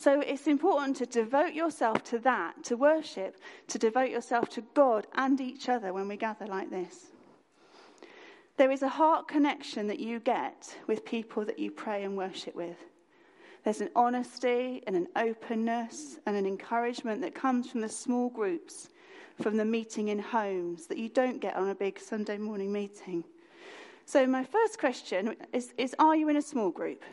So 0.00 0.22
it's 0.22 0.46
important 0.46 0.96
to 0.96 1.04
devote 1.04 1.52
yourself 1.52 2.02
to 2.04 2.18
that, 2.20 2.64
to 2.64 2.76
worship, 2.78 3.36
to 3.68 3.78
devote 3.78 4.08
yourself 4.08 4.48
to 4.50 4.62
God 4.72 5.06
and 5.14 5.38
each 5.42 5.68
other 5.68 5.92
when 5.92 6.08
we 6.08 6.16
gather 6.16 6.46
like 6.46 6.70
this. 6.70 7.08
There 8.56 8.70
is 8.70 8.80
a 8.80 8.88
heart 8.88 9.28
connection 9.28 9.86
that 9.88 10.00
you 10.00 10.18
get 10.18 10.74
with 10.86 11.04
people 11.04 11.44
that 11.44 11.58
you 11.58 11.70
pray 11.70 12.04
and 12.04 12.16
worship 12.16 12.54
with. 12.56 12.78
There's 13.62 13.82
an 13.82 13.90
honesty 13.94 14.82
and 14.86 14.96
an 14.96 15.06
openness 15.16 16.18
and 16.24 16.34
an 16.34 16.46
encouragement 16.46 17.20
that 17.20 17.34
comes 17.34 17.70
from 17.70 17.82
the 17.82 17.88
small 17.90 18.30
groups, 18.30 18.88
from 19.42 19.58
the 19.58 19.66
meeting 19.66 20.08
in 20.08 20.18
homes 20.18 20.86
that 20.86 20.96
you 20.96 21.10
don't 21.10 21.42
get 21.42 21.56
on 21.56 21.68
a 21.68 21.74
big 21.74 22.00
Sunday 22.00 22.38
morning 22.38 22.72
meeting. 22.72 23.22
So, 24.06 24.26
my 24.26 24.44
first 24.44 24.78
question 24.78 25.36
is, 25.52 25.74
is 25.76 25.94
Are 25.98 26.16
you 26.16 26.30
in 26.30 26.36
a 26.36 26.42
small 26.42 26.70
group? 26.70 27.04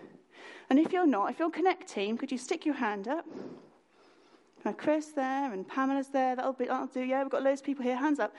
And 0.69 0.79
if 0.79 0.91
you're 0.91 1.07
not, 1.07 1.31
if 1.31 1.39
you're 1.39 1.49
Connect 1.49 1.87
team, 1.87 2.17
could 2.17 2.31
you 2.31 2.37
stick 2.37 2.65
your 2.65 2.75
hand 2.75 3.07
up? 3.07 3.25
Chris 4.73 5.07
there 5.07 5.53
and 5.53 5.67
Pamela's 5.67 6.09
there. 6.09 6.35
That'll, 6.35 6.53
be, 6.53 6.65
that'll 6.65 6.87
do. 6.87 7.01
Yeah, 7.01 7.21
we've 7.23 7.31
got 7.31 7.43
loads 7.43 7.61
of 7.61 7.65
people 7.65 7.83
here. 7.83 7.95
Hands 7.95 8.19
up. 8.19 8.33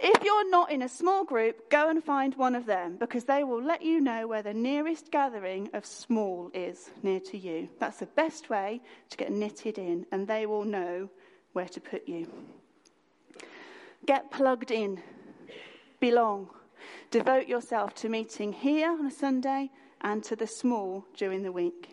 If 0.00 0.22
you're 0.22 0.48
not 0.48 0.70
in 0.70 0.82
a 0.82 0.88
small 0.88 1.24
group, 1.24 1.70
go 1.70 1.88
and 1.88 2.02
find 2.04 2.34
one 2.36 2.54
of 2.54 2.66
them 2.66 2.96
because 2.96 3.24
they 3.24 3.42
will 3.42 3.62
let 3.62 3.82
you 3.82 4.00
know 4.00 4.28
where 4.28 4.42
the 4.42 4.54
nearest 4.54 5.10
gathering 5.10 5.68
of 5.72 5.84
small 5.84 6.50
is 6.54 6.90
near 7.02 7.18
to 7.20 7.38
you. 7.38 7.68
That's 7.80 7.98
the 7.98 8.06
best 8.06 8.48
way 8.48 8.80
to 9.10 9.16
get 9.16 9.32
knitted 9.32 9.76
in, 9.76 10.06
and 10.12 10.28
they 10.28 10.46
will 10.46 10.64
know 10.64 11.08
where 11.52 11.66
to 11.66 11.80
put 11.80 12.06
you. 12.06 12.28
Get 14.06 14.30
plugged 14.30 14.70
in, 14.70 15.02
belong, 15.98 16.48
devote 17.10 17.48
yourself 17.48 17.94
to 17.96 18.08
meeting 18.08 18.52
here 18.52 18.90
on 18.92 19.04
a 19.04 19.10
Sunday 19.10 19.70
and 20.00 20.22
to 20.24 20.36
the 20.36 20.46
small 20.46 21.04
during 21.16 21.42
the 21.42 21.52
week. 21.52 21.90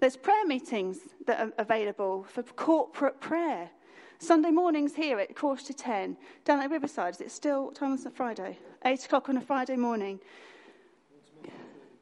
There's 0.00 0.16
prayer 0.16 0.44
meetings 0.44 0.98
that 1.26 1.40
are 1.40 1.52
available 1.58 2.24
for 2.28 2.42
corporate 2.42 3.20
prayer. 3.20 3.70
Sunday 4.18 4.50
mornings 4.50 4.94
here 4.94 5.18
at 5.18 5.34
quarter 5.34 5.64
to 5.64 5.74
ten. 5.74 6.16
Down 6.44 6.60
at 6.60 6.70
Riverside, 6.70 7.14
is 7.14 7.20
it 7.20 7.30
still, 7.30 7.66
what 7.66 7.74
time 7.74 7.94
is 7.94 8.06
it 8.06 8.14
Friday? 8.14 8.58
Eight 8.84 9.04
o'clock 9.04 9.28
on 9.28 9.36
a 9.36 9.40
Friday 9.40 9.76
morning. 9.76 10.20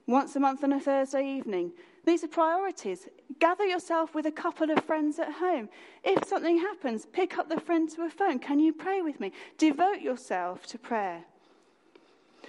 Once 0.07 0.35
a 0.37 0.41
month 0.41 0.65
on 0.65 0.73
a 0.73 0.81
Thursday 0.81 1.27
evening. 1.27 1.73
These 2.05 2.25
are 2.25 2.29
priorities. 2.29 3.09
Gather 3.39 3.65
yourself 3.65 4.15
with 4.15 4.27
a 4.27 4.33
couple 4.33 4.71
of 4.71 4.85
friends 4.85 5.19
at 5.21 5.33
home. 5.35 5.69
If 6.03 6.27
something 6.27 6.59
happens, 6.59 7.07
pick 7.07 7.39
up 7.39 7.49
the 7.49 7.61
friend 7.61 7.89
to 7.91 8.03
a 8.03 8.11
phone. 8.11 8.41
Can 8.41 8.59
you 8.59 8.73
pray 8.73 9.03
with 9.03 9.21
me? 9.21 9.33
Devote 9.57 10.01
yourself 10.01 10.67
to 10.67 10.79
prayer. 10.79 11.25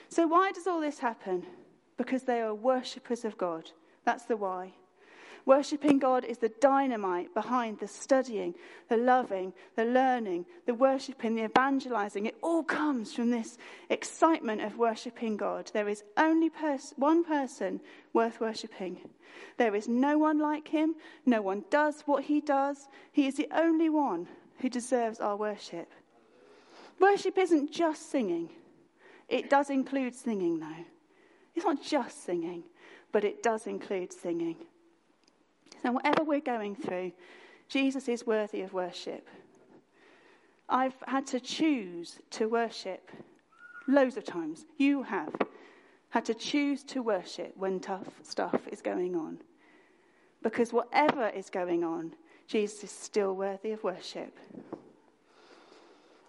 So, 0.09 0.25
why 0.25 0.51
does 0.51 0.65
all 0.65 0.81
this 0.81 0.99
happen? 0.99 1.45
Because 1.97 2.23
they 2.23 2.41
are 2.41 2.53
worshippers 2.53 3.25
of 3.25 3.37
God. 3.37 3.71
That's 4.05 4.25
the 4.25 4.37
why. 4.37 4.73
Worshipping 5.45 5.99
God 5.99 6.23
is 6.23 6.37
the 6.37 6.53
dynamite 6.61 7.33
behind 7.33 7.79
the 7.79 7.87
studying, 7.87 8.55
the 8.87 8.95
loving, 8.95 9.51
the 9.75 9.83
learning, 9.83 10.45
the 10.65 10.73
worshipping, 10.73 11.35
the 11.35 11.43
evangelizing. 11.43 12.25
It 12.25 12.37
all 12.41 12.63
comes 12.63 13.13
from 13.13 13.29
this 13.29 13.57
excitement 13.89 14.61
of 14.61 14.77
worshipping 14.77 15.35
God. 15.35 15.69
There 15.73 15.89
is 15.89 16.03
only 16.15 16.49
pers- 16.49 16.93
one 16.95 17.25
person 17.25 17.81
worth 18.13 18.39
worshipping. 18.39 18.99
There 19.57 19.75
is 19.75 19.89
no 19.89 20.17
one 20.17 20.39
like 20.39 20.69
him. 20.69 20.95
No 21.25 21.41
one 21.41 21.65
does 21.69 22.03
what 22.05 22.23
he 22.23 22.39
does. 22.39 22.87
He 23.11 23.27
is 23.27 23.35
the 23.35 23.49
only 23.51 23.89
one 23.89 24.27
who 24.59 24.69
deserves 24.69 25.19
our 25.19 25.35
worship. 25.35 25.91
Worship 26.99 27.37
isn't 27.37 27.69
just 27.69 28.09
singing, 28.09 28.49
it 29.27 29.49
does 29.49 29.69
include 29.69 30.15
singing, 30.15 30.59
though. 30.59 30.85
It's 31.55 31.65
not 31.65 31.81
just 31.81 32.23
singing, 32.25 32.63
but 33.11 33.23
it 33.23 33.43
does 33.43 33.67
include 33.67 34.11
singing. 34.11 34.55
So, 35.81 35.91
whatever 35.91 36.23
we're 36.23 36.39
going 36.39 36.75
through, 36.75 37.11
Jesus 37.67 38.07
is 38.07 38.25
worthy 38.25 38.61
of 38.61 38.73
worship. 38.73 39.27
I've 40.69 40.95
had 41.07 41.27
to 41.27 41.39
choose 41.39 42.19
to 42.31 42.47
worship 42.47 43.11
loads 43.87 44.17
of 44.17 44.23
times. 44.23 44.65
You 44.77 45.03
have 45.03 45.33
had 46.09 46.25
to 46.25 46.33
choose 46.33 46.83
to 46.83 47.01
worship 47.01 47.53
when 47.57 47.79
tough 47.79 48.07
stuff 48.23 48.67
is 48.71 48.81
going 48.81 49.15
on. 49.15 49.39
Because 50.41 50.73
whatever 50.73 51.29
is 51.29 51.49
going 51.49 51.83
on, 51.83 52.13
Jesus 52.47 52.83
is 52.83 52.91
still 52.91 53.33
worthy 53.35 53.71
of 53.71 53.83
worship. 53.83 54.37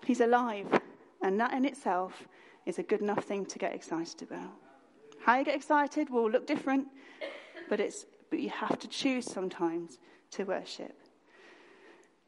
He's 0.04 0.20
alive, 0.20 0.80
and 1.22 1.40
that 1.40 1.52
in 1.52 1.64
itself 1.64 2.26
is 2.66 2.78
a 2.78 2.82
good 2.82 3.00
enough 3.00 3.24
thing 3.24 3.44
to 3.46 3.58
get 3.58 3.74
excited 3.74 4.22
about. 4.22 4.52
How 5.24 5.38
you 5.38 5.44
get 5.46 5.54
excited 5.54 6.10
will 6.10 6.30
look 6.30 6.46
different, 6.46 6.87
but, 7.70 7.80
it's, 7.80 8.04
but 8.28 8.40
you 8.40 8.50
have 8.50 8.78
to 8.80 8.88
choose 8.88 9.24
sometimes 9.24 9.98
to 10.32 10.44
worship. 10.44 10.94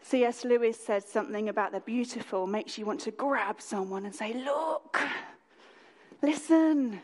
C.S. 0.00 0.46
Lewis 0.46 0.78
said 0.82 1.04
something 1.04 1.50
about 1.50 1.72
the 1.72 1.80
beautiful 1.80 2.46
makes 2.46 2.78
you 2.78 2.86
want 2.86 3.00
to 3.00 3.10
grab 3.10 3.60
someone 3.60 4.06
and 4.06 4.14
say, 4.14 4.32
Look, 4.32 4.98
listen. 6.22 7.02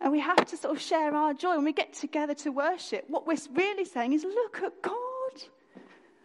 And 0.00 0.10
we 0.10 0.18
have 0.18 0.44
to 0.46 0.56
sort 0.56 0.74
of 0.74 0.82
share 0.82 1.14
our 1.14 1.34
joy 1.34 1.54
when 1.54 1.64
we 1.64 1.72
get 1.72 1.92
together 1.92 2.34
to 2.34 2.50
worship. 2.50 3.04
What 3.06 3.28
we're 3.28 3.36
really 3.54 3.84
saying 3.84 4.12
is, 4.12 4.24
Look 4.24 4.60
at 4.64 4.82
God. 4.82 5.01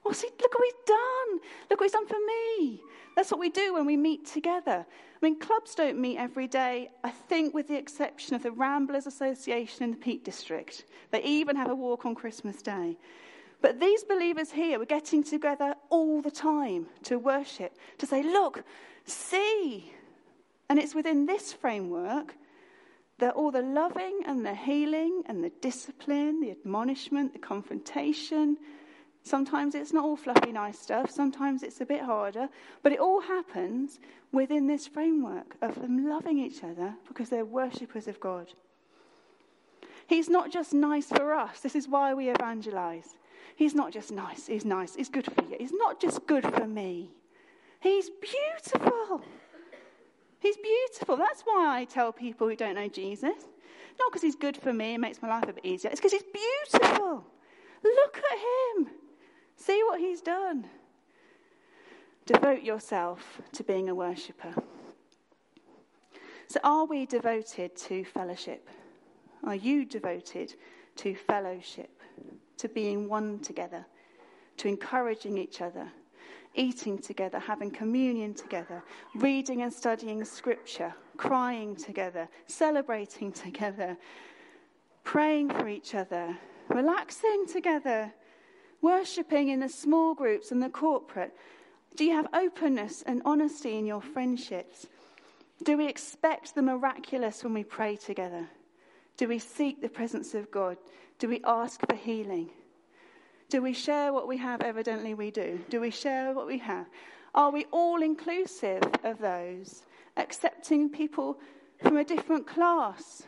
Look 0.09 0.53
what 0.59 0.65
he's 0.65 0.85
done. 0.85 1.39
Look 1.69 1.79
what 1.79 1.85
he's 1.85 1.91
done 1.91 2.07
for 2.07 2.17
me. 2.25 2.81
That's 3.15 3.31
what 3.31 3.39
we 3.39 3.49
do 3.49 3.73
when 3.73 3.85
we 3.85 3.97
meet 3.97 4.25
together. 4.25 4.85
I 4.87 5.25
mean, 5.25 5.39
clubs 5.39 5.73
don't 5.73 5.99
meet 5.99 6.17
every 6.17 6.47
day, 6.47 6.91
I 7.03 7.09
think, 7.09 7.53
with 7.53 7.67
the 7.67 7.77
exception 7.77 8.35
of 8.35 8.43
the 8.43 8.51
Ramblers 8.51 9.07
Association 9.07 9.83
in 9.83 9.91
the 9.91 9.97
Peak 9.97 10.23
District. 10.23 10.85
They 11.11 11.23
even 11.23 11.55
have 11.55 11.71
a 11.71 11.75
walk 11.75 12.05
on 12.05 12.13
Christmas 12.13 12.61
Day. 12.61 12.97
But 13.59 13.79
these 13.79 14.03
believers 14.03 14.51
here 14.51 14.77
were 14.77 14.85
getting 14.85 15.23
together 15.23 15.73
all 15.89 16.21
the 16.21 16.29
time 16.29 16.85
to 17.05 17.17
worship, 17.17 17.75
to 17.97 18.05
say, 18.05 18.21
look, 18.21 18.63
see. 19.05 19.91
And 20.69 20.77
it's 20.77 20.93
within 20.93 21.25
this 21.25 21.53
framework 21.53 22.35
that 23.17 23.33
all 23.33 23.49
the 23.49 23.63
loving 23.63 24.21
and 24.27 24.45
the 24.45 24.53
healing 24.53 25.23
and 25.25 25.43
the 25.43 25.51
discipline, 25.61 26.39
the 26.39 26.51
admonishment, 26.51 27.33
the 27.33 27.39
confrontation. 27.39 28.57
Sometimes 29.23 29.75
it's 29.75 29.91
not 29.91 30.05
all 30.05 30.15
fluffy, 30.15 30.51
nice 30.51 30.79
stuff. 30.79 31.11
Sometimes 31.11 31.63
it's 31.63 31.81
a 31.81 31.85
bit 31.85 32.01
harder. 32.01 32.47
But 32.81 32.93
it 32.93 32.99
all 32.99 33.21
happens 33.21 33.99
within 34.31 34.67
this 34.67 34.87
framework 34.87 35.55
of 35.61 35.75
them 35.81 36.07
loving 36.07 36.37
each 36.37 36.63
other 36.63 36.95
because 37.07 37.29
they're 37.29 37.45
worshippers 37.45 38.07
of 38.07 38.19
God. 38.19 38.53
He's 40.07 40.29
not 40.29 40.51
just 40.51 40.73
nice 40.73 41.07
for 41.07 41.33
us. 41.33 41.59
This 41.59 41.75
is 41.75 41.87
why 41.87 42.13
we 42.13 42.29
evangelize. 42.29 43.17
He's 43.55 43.75
not 43.75 43.91
just 43.91 44.11
nice. 44.11 44.47
He's 44.47 44.63
nice. 44.63 44.95
He's 44.95 45.09
good 45.09 45.25
for 45.25 45.43
you. 45.43 45.57
He's 45.59 45.73
not 45.73 45.99
just 45.99 46.25
good 46.27 46.45
for 46.45 46.65
me. 46.65 47.11
He's 47.79 48.09
beautiful. 48.09 49.21
He's 50.39 50.57
beautiful. 50.57 51.17
That's 51.17 51.41
why 51.41 51.79
I 51.79 51.85
tell 51.85 52.13
people 52.13 52.47
who 52.47 52.55
don't 52.55 52.75
know 52.75 52.87
Jesus. 52.87 53.35
Not 53.99 54.11
because 54.11 54.21
he's 54.21 54.35
good 54.35 54.55
for 54.55 54.71
me 54.71 54.93
and 54.93 55.01
makes 55.01 55.21
my 55.21 55.27
life 55.27 55.49
a 55.49 55.53
bit 55.53 55.65
easier. 55.65 55.91
It's 55.91 55.99
because 55.99 56.13
he's 56.13 56.23
beautiful. 56.23 57.25
Look 57.83 58.17
at 58.17 58.37
him. 58.37 58.89
See 59.57 59.81
what 59.83 59.99
he's 59.99 60.21
done. 60.21 60.67
Devote 62.25 62.61
yourself 62.61 63.41
to 63.53 63.63
being 63.63 63.89
a 63.89 63.95
worshipper. 63.95 64.53
So, 66.47 66.59
are 66.63 66.85
we 66.85 67.05
devoted 67.05 67.75
to 67.75 68.05
fellowship? 68.05 68.69
Are 69.43 69.55
you 69.55 69.83
devoted 69.83 70.53
to 70.97 71.15
fellowship, 71.15 72.01
to 72.57 72.69
being 72.69 73.09
one 73.09 73.39
together, 73.39 73.85
to 74.57 74.67
encouraging 74.67 75.37
each 75.37 75.61
other, 75.61 75.91
eating 76.55 76.97
together, 76.97 77.39
having 77.39 77.71
communion 77.71 78.33
together, 78.33 78.83
reading 79.15 79.61
and 79.63 79.71
studying 79.71 80.23
scripture, 80.23 80.93
crying 81.17 81.75
together, 81.75 82.27
celebrating 82.47 83.31
together, 83.43 83.97
praying 85.03 85.49
for 85.49 85.67
each 85.67 85.95
other, 85.95 86.37
relaxing 86.69 87.45
together, 87.47 88.11
worshipping 88.81 89.49
in 89.49 89.59
the 89.59 89.69
small 89.69 90.13
groups 90.13 90.51
and 90.51 90.61
the 90.61 90.69
corporate? 90.69 91.35
Do 91.95 92.05
you 92.05 92.13
have 92.13 92.27
openness 92.33 93.03
and 93.05 93.21
honesty 93.25 93.77
in 93.77 93.85
your 93.85 94.01
friendships? 94.01 94.87
Do 95.63 95.77
we 95.77 95.87
expect 95.87 96.53
the 96.53 96.61
miraculous 96.61 97.43
when 97.43 97.53
we 97.53 97.63
pray 97.63 97.95
together? 97.95 98.47
Do 99.17 99.27
we 99.27 99.39
seek 99.39 99.81
the 99.81 99.89
presence 99.89 100.35
of 100.35 100.51
God? 100.51 100.77
Do 101.17 101.27
we 101.27 101.41
ask 101.43 101.79
for 101.87 101.95
healing? 101.95 102.51
Do 103.49 103.61
we 103.61 103.73
share 103.73 104.13
what 104.13 104.27
we 104.27 104.37
have? 104.37 104.61
Evidently, 104.61 105.13
we 105.13 105.31
do. 105.31 105.59
Do 105.69 105.81
we 105.81 105.89
share 105.89 106.33
what 106.33 106.45
we 106.45 106.59
have? 106.59 106.85
Are 107.33 107.49
we 107.49 107.65
all 107.71 108.01
inclusive 108.01 108.83
of 109.03 109.19
those, 109.19 109.83
accepting 110.17 110.89
people 110.89 111.39
from 111.81 111.97
a 111.97 112.03
different 112.03 112.47
class, 112.47 113.23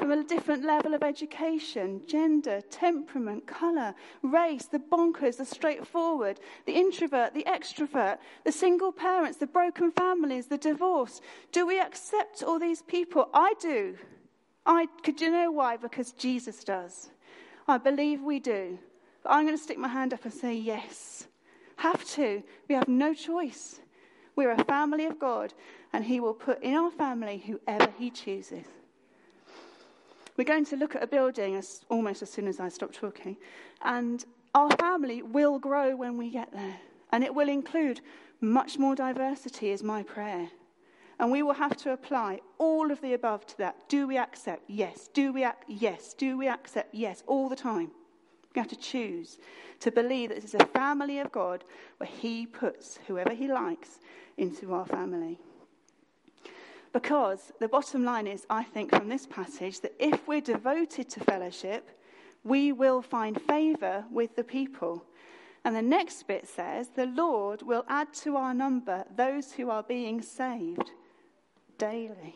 from 0.00 0.12
a 0.12 0.24
different 0.24 0.64
level 0.64 0.94
of 0.94 1.02
education, 1.02 2.00
gender, 2.06 2.62
temperament, 2.70 3.46
colour, 3.46 3.94
race, 4.22 4.64
the 4.64 4.78
bonkers, 4.78 5.36
the 5.36 5.44
straightforward, 5.44 6.40
the 6.64 6.72
introvert, 6.72 7.34
the 7.34 7.44
extrovert, 7.44 8.16
the 8.44 8.50
single 8.50 8.92
parents, 8.92 9.36
the 9.36 9.46
broken 9.46 9.92
families, 9.92 10.46
the 10.46 10.56
divorce? 10.56 11.20
Do 11.52 11.66
we 11.66 11.78
accept 11.78 12.42
all 12.42 12.58
these 12.58 12.80
people? 12.80 13.28
I 13.34 13.52
do. 13.60 13.98
I, 14.64 14.86
could 15.02 15.20
you 15.20 15.30
know 15.30 15.50
why? 15.50 15.76
Because 15.76 16.12
Jesus 16.12 16.64
does. 16.64 17.10
I 17.68 17.76
believe 17.76 18.22
we 18.22 18.40
do. 18.40 18.78
But 19.22 19.32
I'm 19.32 19.44
going 19.44 19.56
to 19.56 19.62
stick 19.62 19.76
my 19.76 19.88
hand 19.88 20.14
up 20.14 20.24
and 20.24 20.32
say 20.32 20.54
yes. 20.54 21.26
Have 21.76 22.06
to. 22.12 22.42
We 22.68 22.74
have 22.74 22.88
no 22.88 23.12
choice. 23.12 23.80
We're 24.34 24.52
a 24.52 24.64
family 24.64 25.04
of 25.04 25.18
God, 25.18 25.52
and 25.92 26.06
He 26.06 26.20
will 26.20 26.32
put 26.32 26.62
in 26.62 26.74
our 26.74 26.90
family 26.90 27.44
whoever 27.46 27.92
He 27.98 28.10
chooses. 28.10 28.64
We're 30.40 30.44
going 30.44 30.64
to 30.64 30.76
look 30.76 30.96
at 30.96 31.02
a 31.02 31.06
building 31.06 31.56
as, 31.56 31.84
almost 31.90 32.22
as 32.22 32.30
soon 32.30 32.48
as 32.48 32.60
I 32.60 32.70
stop 32.70 32.94
talking, 32.94 33.36
and 33.82 34.24
our 34.54 34.70
family 34.76 35.20
will 35.20 35.58
grow 35.58 35.94
when 35.94 36.16
we 36.16 36.30
get 36.30 36.50
there, 36.50 36.78
and 37.12 37.22
it 37.22 37.34
will 37.34 37.50
include 37.50 38.00
much 38.40 38.78
more 38.78 38.94
diversity, 38.94 39.68
is 39.68 39.82
my 39.82 40.02
prayer. 40.02 40.48
And 41.18 41.30
we 41.30 41.42
will 41.42 41.52
have 41.52 41.76
to 41.82 41.92
apply 41.92 42.40
all 42.56 42.90
of 42.90 43.02
the 43.02 43.12
above 43.12 43.44
to 43.48 43.58
that. 43.58 43.86
Do 43.90 44.06
we 44.06 44.16
accept? 44.16 44.62
Yes. 44.66 45.10
Do 45.12 45.30
we 45.34 45.44
act? 45.44 45.64
Yes. 45.68 46.14
Do 46.14 46.38
we 46.38 46.48
accept? 46.48 46.94
Yes. 46.94 47.22
All 47.26 47.50
the 47.50 47.54
time. 47.54 47.90
We 48.54 48.60
have 48.60 48.68
to 48.68 48.76
choose 48.76 49.36
to 49.80 49.92
believe 49.92 50.30
that 50.30 50.36
this 50.36 50.54
is 50.54 50.54
a 50.54 50.66
family 50.68 51.18
of 51.18 51.30
God 51.30 51.64
where 51.98 52.08
He 52.08 52.46
puts 52.46 52.98
whoever 53.06 53.34
He 53.34 53.46
likes 53.46 53.98
into 54.38 54.72
our 54.72 54.86
family. 54.86 55.38
Because 56.92 57.52
the 57.60 57.68
bottom 57.68 58.04
line 58.04 58.26
is, 58.26 58.46
I 58.50 58.64
think, 58.64 58.90
from 58.90 59.08
this 59.08 59.26
passage, 59.26 59.80
that 59.80 59.94
if 59.98 60.26
we're 60.26 60.40
devoted 60.40 61.08
to 61.10 61.20
fellowship, 61.20 61.90
we 62.42 62.72
will 62.72 63.00
find 63.02 63.40
favour 63.40 64.04
with 64.10 64.34
the 64.34 64.44
people. 64.44 65.04
And 65.64 65.76
the 65.76 65.82
next 65.82 66.26
bit 66.26 66.48
says, 66.48 66.88
the 66.96 67.06
Lord 67.06 67.62
will 67.62 67.84
add 67.88 68.12
to 68.24 68.36
our 68.36 68.54
number 68.54 69.04
those 69.14 69.52
who 69.52 69.70
are 69.70 69.82
being 69.82 70.22
saved 70.22 70.90
daily. 71.78 72.34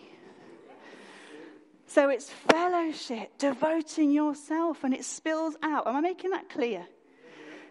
So 1.87 2.09
it's 2.09 2.31
fellowship, 2.31 3.39
devoting 3.39 4.11
yourself, 4.11 4.85
and 4.85 4.95
it 4.95 5.05
spills 5.05 5.55
out. 5.63 5.87
Am 5.87 5.97
I 5.97 6.01
making 6.01 6.31
that 6.31 6.49
clear? 6.49 6.87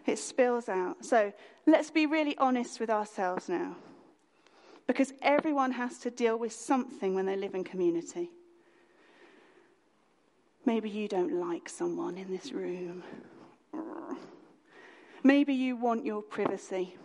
It 0.06 0.18
spills 0.18 0.68
out. 0.68 1.04
So 1.04 1.32
let's 1.66 1.90
be 1.90 2.06
really 2.06 2.36
honest 2.38 2.80
with 2.80 2.90
ourselves 2.90 3.48
now. 3.48 3.76
Because 4.86 5.12
everyone 5.22 5.72
has 5.72 5.98
to 5.98 6.10
deal 6.10 6.38
with 6.38 6.52
something 6.52 7.14
when 7.14 7.26
they 7.26 7.36
live 7.36 7.54
in 7.54 7.64
community. 7.64 8.30
Maybe 10.66 10.88
you 10.88 11.08
don't 11.08 11.40
like 11.40 11.68
someone 11.68 12.16
in 12.16 12.30
this 12.30 12.52
room. 12.52 13.02
Maybe 15.22 15.54
you 15.54 15.76
want 15.76 16.04
your 16.04 16.22
privacy. 16.22 16.96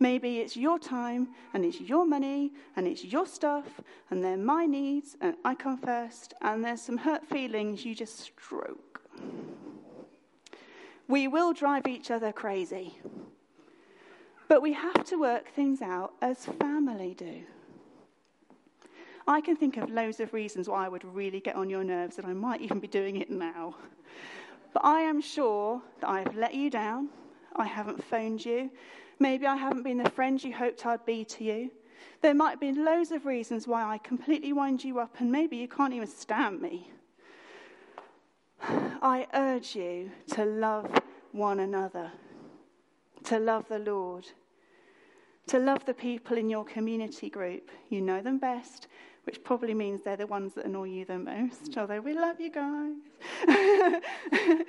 Maybe 0.00 0.38
it's 0.38 0.56
your 0.56 0.78
time 0.78 1.28
and 1.54 1.64
it's 1.64 1.80
your 1.80 2.06
money 2.06 2.52
and 2.76 2.86
it's 2.86 3.04
your 3.04 3.26
stuff 3.26 3.80
and 4.10 4.22
they're 4.22 4.36
my 4.36 4.66
needs 4.66 5.16
and 5.20 5.34
I 5.44 5.54
come 5.54 5.76
first 5.76 6.34
and 6.40 6.64
there's 6.64 6.82
some 6.82 6.98
hurt 6.98 7.26
feelings 7.26 7.84
you 7.84 7.94
just 7.94 8.18
stroke. 8.18 9.00
We 11.08 11.26
will 11.26 11.52
drive 11.52 11.86
each 11.86 12.10
other 12.10 12.32
crazy. 12.32 12.98
But 14.48 14.62
we 14.62 14.72
have 14.72 15.04
to 15.04 15.16
work 15.16 15.48
things 15.54 15.82
out 15.82 16.14
as 16.22 16.46
family 16.46 17.14
do. 17.14 17.42
I 19.26 19.42
can 19.42 19.56
think 19.56 19.76
of 19.76 19.90
loads 19.90 20.20
of 20.20 20.32
reasons 20.32 20.68
why 20.68 20.86
I 20.86 20.88
would 20.88 21.04
really 21.04 21.40
get 21.40 21.54
on 21.54 21.68
your 21.68 21.84
nerves, 21.84 22.16
and 22.16 22.26
I 22.26 22.32
might 22.32 22.62
even 22.62 22.80
be 22.80 22.88
doing 22.88 23.16
it 23.16 23.30
now. 23.30 23.76
But 24.72 24.86
I 24.86 25.00
am 25.00 25.20
sure 25.20 25.82
that 26.00 26.08
I 26.08 26.20
have 26.20 26.34
let 26.34 26.54
you 26.54 26.70
down. 26.70 27.10
I 27.54 27.66
haven't 27.66 28.02
phoned 28.02 28.42
you. 28.44 28.70
Maybe 29.18 29.46
I 29.46 29.56
haven't 29.56 29.82
been 29.82 29.98
the 29.98 30.10
friend 30.10 30.42
you 30.42 30.54
hoped 30.54 30.86
I'd 30.86 31.04
be 31.04 31.26
to 31.26 31.44
you. 31.44 31.70
There 32.22 32.32
might 32.34 32.50
have 32.50 32.60
been 32.60 32.84
loads 32.84 33.10
of 33.10 33.26
reasons 33.26 33.66
why 33.68 33.82
I 33.82 33.98
completely 33.98 34.52
wind 34.54 34.82
you 34.82 34.98
up, 34.98 35.16
and 35.18 35.30
maybe 35.30 35.58
you 35.58 35.68
can't 35.68 35.92
even 35.92 36.08
stand 36.08 36.62
me. 36.62 36.90
I 38.60 39.26
urge 39.34 39.76
you 39.76 40.10
to 40.32 40.44
love 40.44 40.90
one 41.32 41.60
another, 41.60 42.12
to 43.28 43.38
love 43.38 43.68
the 43.68 43.78
Lord, 43.78 44.26
to 45.48 45.58
love 45.58 45.84
the 45.84 45.92
people 45.92 46.38
in 46.38 46.48
your 46.48 46.64
community 46.64 47.28
group. 47.28 47.70
You 47.90 48.00
know 48.00 48.22
them 48.22 48.38
best, 48.38 48.88
which 49.24 49.44
probably 49.44 49.74
means 49.74 50.00
they're 50.02 50.16
the 50.16 50.26
ones 50.26 50.54
that 50.54 50.64
annoy 50.64 50.84
you 50.84 51.04
the 51.04 51.18
most, 51.18 51.76
although 51.76 52.00
we 52.00 52.14
love 52.14 52.40
you 52.40 52.50
guys. 52.50 52.94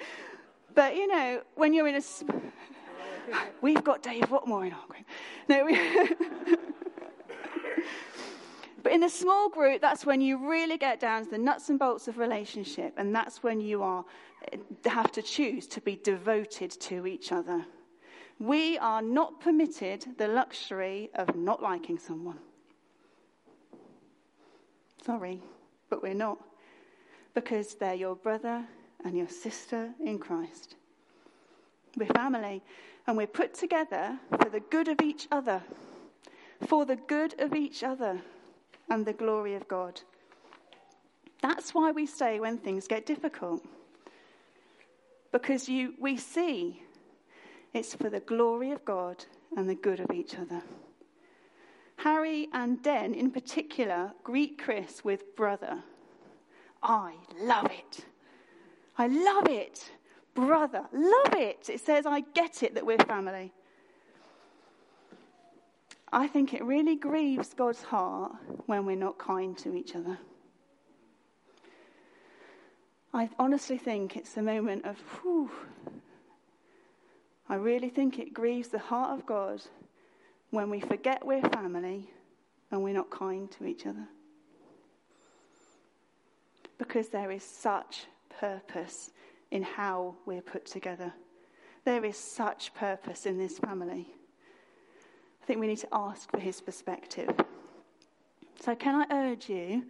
but 0.76 0.94
you 0.98 1.08
know, 1.08 1.42
when 1.56 1.74
you're 1.74 1.88
in 1.88 1.96
a. 1.96 2.02
We've 3.62 3.82
got 3.84 4.04
Dave 4.04 4.24
Watmore 4.24 4.68
in 4.68 4.74
our 4.74 4.88
group. 4.88 5.06
No, 5.48 5.64
we. 5.64 5.78
but 8.84 8.92
in 8.92 9.04
a 9.04 9.10
small 9.10 9.48
group, 9.48 9.80
that's 9.80 10.06
when 10.06 10.20
you 10.20 10.50
really 10.50 10.78
get 10.78 11.00
down 11.00 11.24
to 11.24 11.30
the 11.30 11.38
nuts 11.38 11.70
and 11.70 11.80
bolts 11.80 12.10
of 12.10 12.18
relationship, 12.18 12.94
and 12.98 13.16
that's 13.16 13.42
when 13.42 13.62
you 13.62 13.84
are 13.84 14.04
eh, 14.52 14.58
have 14.86 15.14
to 15.14 15.22
choose 15.22 15.66
to 15.68 15.80
be 15.80 15.96
devoted 16.04 16.72
to 16.72 17.08
each 17.08 17.32
other. 17.32 17.66
We 18.40 18.78
are 18.78 19.02
not 19.02 19.42
permitted 19.42 20.06
the 20.18 20.30
luxury 20.30 21.10
of 21.14 21.36
not 21.36 21.62
liking 21.62 21.98
someone. 21.98 22.40
Sorry, 25.06 25.42
but 25.90 26.02
we're 26.02 26.14
not. 26.14 26.40
Because 27.34 27.76
they're 27.76 27.94
your 27.94 28.16
brother 28.16 28.66
and 29.04 29.18
your 29.18 29.28
sister 29.28 29.90
in 30.00 30.20
Christ. 30.20 30.76
We're 31.98 32.08
family 32.08 32.64
and 33.08 33.18
we're 33.18 33.28
put 33.28 33.54
together 33.54 34.18
for 34.42 34.50
the 34.50 34.60
good 34.60 34.88
of 34.88 35.02
each 35.02 35.28
other, 35.32 35.62
for 36.66 36.86
the 36.86 36.96
good 36.96 37.40
of 37.42 37.54
each 37.54 37.84
other 37.84 38.22
and 38.90 39.06
the 39.06 39.14
glory 39.14 39.56
of 39.56 39.68
God. 39.68 40.02
That's 41.42 41.74
why 41.74 41.92
we 41.92 42.06
stay 42.06 42.40
when 42.40 42.58
things 42.58 42.88
get 42.88 43.06
difficult. 43.06 43.66
Because 45.32 45.70
you, 45.70 45.94
we 46.00 46.18
see 46.18 46.84
it's 47.74 47.94
for 47.94 48.10
the 48.10 48.20
glory 48.20 48.72
of 48.72 48.84
God 48.86 49.26
and 49.56 49.70
the 49.70 49.76
good 49.76 50.00
of 50.00 50.12
each 50.12 50.36
other. 50.36 50.62
Harry 51.98 52.48
and 52.54 52.82
Den, 52.82 53.14
in 53.14 53.30
particular, 53.30 54.14
greet 54.24 54.58
Chris 54.58 55.04
with 55.04 55.36
brother. 55.36 55.84
I 56.82 57.14
love 57.42 57.66
it. 57.66 58.06
I 58.98 59.08
love 59.08 59.48
it. 59.48 59.92
Brother, 60.34 60.86
love 60.94 61.34
it. 61.34 61.70
It 61.70 61.82
says, 61.82 62.06
I 62.06 62.22
get 62.22 62.64
it 62.64 62.76
that 62.76 62.86
we're 62.86 62.98
family. 63.00 63.52
I 66.12 66.28
think 66.28 66.54
it 66.54 66.64
really 66.64 66.96
grieves 66.96 67.54
God's 67.54 67.84
heart 67.84 68.32
when 68.66 68.86
we're 68.86 68.96
not 68.96 69.18
kind 69.18 69.58
to 69.60 69.76
each 69.76 69.96
other. 69.96 70.18
I 73.14 73.30
honestly 73.38 73.78
think 73.78 74.16
it's 74.16 74.38
a 74.38 74.42
moment 74.42 74.86
of, 74.86 74.98
whew. 75.22 75.52
I 77.50 77.56
really 77.56 77.90
think 77.90 78.20
it 78.20 78.34
grieves 78.34 78.70
the 78.70 78.80
heart 78.80 79.18
of 79.18 79.26
God 79.26 79.62
when 80.52 80.70
we 80.70 80.80
forget 80.80 81.26
we're 81.26 81.42
family 81.42 82.10
and 82.72 82.84
we're 82.84 82.94
not 82.94 83.10
kind 83.10 83.50
to 83.52 83.66
each 83.66 83.88
other. 83.88 84.08
Because 86.78 87.10
there 87.10 87.32
is 87.32 87.44
such 87.44 88.06
purpose 88.40 89.12
in 89.52 89.64
how 89.64 90.16
we're 90.26 90.42
put 90.42 90.66
together. 90.66 91.12
There 91.86 92.06
is 92.06 92.18
such 92.18 92.74
purpose 92.76 93.26
in 93.26 93.38
this 93.38 93.58
family. 93.58 94.08
I 95.42 95.46
think 95.46 95.60
we 95.60 95.68
need 95.68 95.80
to 95.80 95.88
ask 95.92 96.30
for 96.30 96.40
his 96.40 96.62
perspective. 96.62 97.30
So, 98.62 98.76
can 98.76 98.96
I 98.96 99.32
urge 99.32 99.50
you 99.50 99.86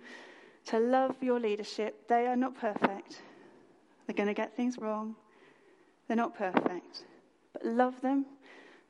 to 0.67 0.79
love 0.79 1.15
your 1.21 1.39
leadership? 1.39 2.07
They 2.07 2.27
are 2.27 2.35
not 2.35 2.55
perfect, 2.55 3.21
they're 4.05 4.15
going 4.15 4.27
to 4.27 4.33
get 4.33 4.55
things 4.55 4.77
wrong. 4.77 5.15
They're 6.07 6.17
not 6.17 6.35
perfect. 6.35 7.03
But 7.61 7.71
love 7.71 8.01
them, 8.01 8.25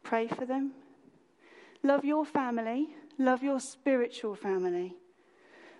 pray 0.03 0.27
for 0.27 0.45
them. 0.45 0.71
Love 1.81 2.05
your 2.05 2.25
family, 2.25 2.89
love 3.17 3.41
your 3.41 3.59
spiritual 3.59 4.35
family. 4.35 4.95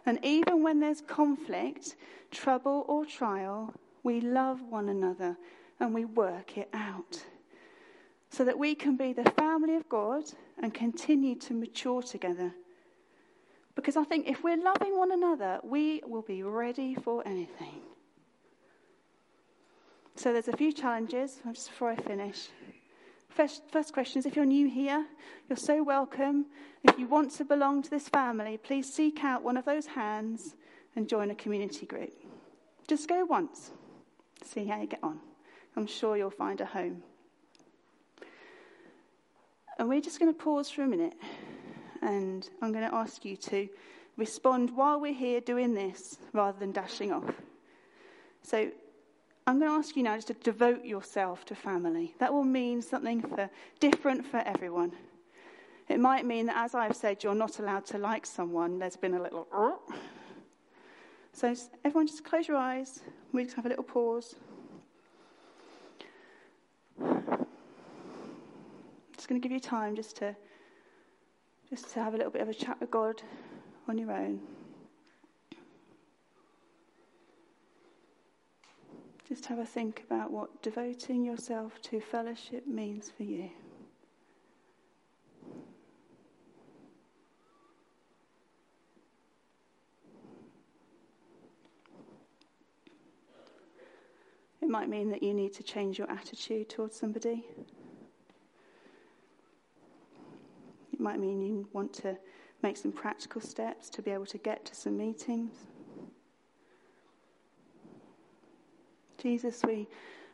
And 0.05 0.19
even 0.23 0.63
when 0.63 0.79
there's 0.79 1.01
conflict, 1.01 1.95
trouble, 2.31 2.85
or 2.87 3.05
trial, 3.05 3.73
we 4.01 4.21
love 4.21 4.61
one 4.61 4.89
another 4.89 5.37
and 5.79 5.93
we 5.93 6.05
work 6.05 6.57
it 6.57 6.69
out 6.73 7.23
so 8.29 8.43
that 8.45 8.57
we 8.57 8.75
can 8.75 8.95
be 8.95 9.13
the 9.13 9.29
family 9.31 9.75
of 9.75 9.87
God 9.89 10.23
and 10.61 10.73
continue 10.73 11.35
to 11.35 11.53
mature 11.53 12.01
together. 12.01 12.53
Because 13.75 13.97
I 13.97 14.03
think 14.03 14.27
if 14.27 14.43
we're 14.43 14.61
loving 14.61 14.97
one 14.97 15.11
another, 15.11 15.59
we 15.63 16.01
will 16.05 16.21
be 16.21 16.43
ready 16.43 16.95
for 16.95 17.25
anything. 17.27 17.81
So 20.15 20.33
there's 20.33 20.47
a 20.47 20.57
few 20.57 20.71
challenges 20.71 21.39
just 21.53 21.69
before 21.69 21.91
I 21.91 21.95
finish. 21.95 22.49
First, 23.29 23.63
first 23.71 23.93
question 23.93 24.19
is 24.19 24.25
if 24.25 24.35
you're 24.35 24.45
new 24.45 24.67
here, 24.67 25.05
you're 25.47 25.57
so 25.57 25.81
welcome. 25.83 26.47
If 26.83 26.99
you 26.99 27.07
want 27.07 27.31
to 27.35 27.45
belong 27.45 27.81
to 27.83 27.89
this 27.89 28.09
family, 28.09 28.57
please 28.57 28.91
seek 28.91 29.23
out 29.23 29.43
one 29.43 29.55
of 29.55 29.65
those 29.65 29.85
hands 29.85 30.55
and 30.95 31.07
join 31.07 31.31
a 31.31 31.35
community 31.35 31.85
group. 31.85 32.11
Just 32.87 33.07
go 33.07 33.23
once, 33.25 33.71
see 34.43 34.65
how 34.65 34.81
you 34.81 34.87
get 34.87 35.03
on. 35.03 35.19
I'm 35.75 35.87
sure 35.87 36.17
you'll 36.17 36.31
find 36.31 36.59
a 36.59 36.65
home. 36.65 37.03
And 39.77 39.87
we're 39.87 40.01
just 40.01 40.19
going 40.19 40.33
to 40.33 40.37
pause 40.37 40.69
for 40.69 40.81
a 40.83 40.87
minute 40.87 41.13
and 42.01 42.49
I'm 42.61 42.71
going 42.71 42.87
to 42.89 42.93
ask 42.93 43.23
you 43.23 43.37
to 43.37 43.69
respond 44.17 44.75
while 44.75 44.99
we're 44.99 45.13
here 45.13 45.39
doing 45.39 45.73
this 45.73 46.17
rather 46.33 46.59
than 46.59 46.71
dashing 46.71 47.11
off. 47.11 47.33
So 48.41 48.71
I'm 49.49 49.57
going 49.57 49.71
to 49.71 49.77
ask 49.77 49.97
you 49.97 50.03
now 50.03 50.13
just 50.15 50.27
to 50.27 50.35
devote 50.35 50.85
yourself 50.85 51.43
to 51.45 51.55
family. 51.55 52.13
That 52.19 52.31
will 52.31 52.43
mean 52.43 52.83
something 52.83 53.19
for, 53.23 53.49
different 53.79 54.23
for 54.23 54.37
everyone. 54.45 54.91
It 55.87 55.99
might 55.99 56.23
mean 56.23 56.45
that, 56.45 56.55
as 56.55 56.75
I've 56.75 56.95
said, 56.95 57.23
you're 57.23 57.33
not 57.33 57.57
allowed 57.57 57.87
to 57.87 57.97
like 57.97 58.27
someone. 58.27 58.77
There's 58.77 58.95
been 58.95 59.15
a 59.15 59.19
little. 59.19 59.47
So, 61.33 61.55
everyone, 61.83 62.05
just 62.05 62.23
close 62.23 62.47
your 62.47 62.57
eyes. 62.57 62.99
We 63.33 63.43
just 63.43 63.55
have 63.55 63.65
a 63.65 63.69
little 63.69 63.83
pause. 63.83 64.35
Just 69.15 69.27
going 69.27 69.41
to 69.41 69.47
give 69.47 69.51
you 69.51 69.59
time 69.59 69.95
just 69.95 70.15
to, 70.17 70.35
just 71.71 71.91
to 71.93 72.03
have 72.03 72.13
a 72.13 72.17
little 72.17 72.31
bit 72.31 72.43
of 72.43 72.49
a 72.49 72.53
chat 72.53 72.79
with 72.79 72.91
God 72.91 73.23
on 73.87 73.97
your 73.97 74.11
own. 74.11 74.41
Just 79.29 79.45
have 79.45 79.59
a 79.59 79.65
think 79.65 80.03
about 80.07 80.31
what 80.31 80.63
devoting 80.63 81.23
yourself 81.23 81.79
to 81.83 82.01
fellowship 82.01 82.65
means 82.65 83.11
for 83.15 83.21
you. 83.21 83.51
It 94.63 94.67
might 94.67 94.89
mean 94.89 95.11
that 95.11 95.21
you 95.21 95.35
need 95.35 95.53
to 95.53 95.63
change 95.63 95.99
your 95.99 96.09
attitude 96.09 96.67
towards 96.67 96.95
somebody. 96.95 97.45
It 100.91 100.99
might 100.99 101.19
mean 101.19 101.39
you 101.39 101.67
want 101.71 101.93
to 101.93 102.17
make 102.63 102.77
some 102.77 102.91
practical 102.91 103.41
steps 103.41 103.91
to 103.91 104.01
be 104.01 104.09
able 104.09 104.25
to 104.25 104.39
get 104.39 104.65
to 104.65 104.75
some 104.75 104.97
meetings. 104.97 105.68
Jesus, 109.19 109.61
we 109.67 109.85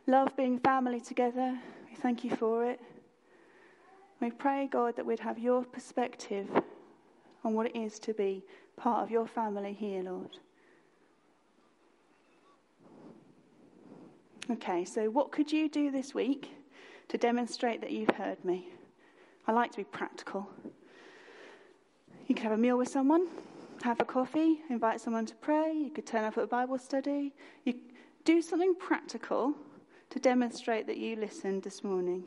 love 0.06 0.36
being 0.36 0.60
family 0.60 1.00
together. 1.00 1.58
We 1.90 1.96
thank 1.96 2.22
you 2.22 2.30
for 2.30 2.64
it. 2.64 2.80
We 4.20 4.30
pray, 4.30 4.68
God, 4.70 4.94
that 4.94 5.04
we'd 5.04 5.18
have 5.20 5.38
your 5.40 5.64
perspective 5.64 6.48
on 7.44 7.54
what 7.54 7.66
it 7.66 7.76
is 7.76 7.98
to 8.00 8.14
be 8.14 8.44
part 8.76 9.02
of 9.02 9.10
your 9.10 9.26
family 9.26 9.72
here, 9.72 10.04
Lord. 10.04 10.38
Okay, 14.50 14.84
so 14.84 15.10
what 15.10 15.32
could 15.32 15.50
you 15.50 15.68
do 15.68 15.90
this 15.90 16.14
week 16.14 16.48
to 17.08 17.18
demonstrate 17.18 17.80
that 17.80 17.90
you've 17.90 18.14
heard 18.14 18.42
me? 18.44 18.68
I 19.48 19.52
like 19.52 19.72
to 19.72 19.78
be 19.78 19.84
practical. 19.84 20.48
You 22.28 22.36
could 22.36 22.44
have 22.44 22.52
a 22.52 22.56
meal 22.56 22.78
with 22.78 22.88
someone, 22.88 23.26
have 23.82 24.00
a 24.00 24.04
coffee, 24.04 24.60
invite 24.70 25.00
someone 25.00 25.26
to 25.26 25.34
pray. 25.34 25.72
You 25.72 25.90
could 25.90 26.06
turn 26.06 26.22
up 26.24 26.38
at 26.38 26.44
a 26.44 26.46
Bible 26.46 26.78
study. 26.78 27.34
You 27.64 27.74
do 28.26 28.42
something 28.42 28.74
practical 28.74 29.54
to 30.10 30.18
demonstrate 30.18 30.88
that 30.88 30.96
you 30.96 31.14
listened 31.14 31.62
this 31.62 31.84
morning. 31.84 32.24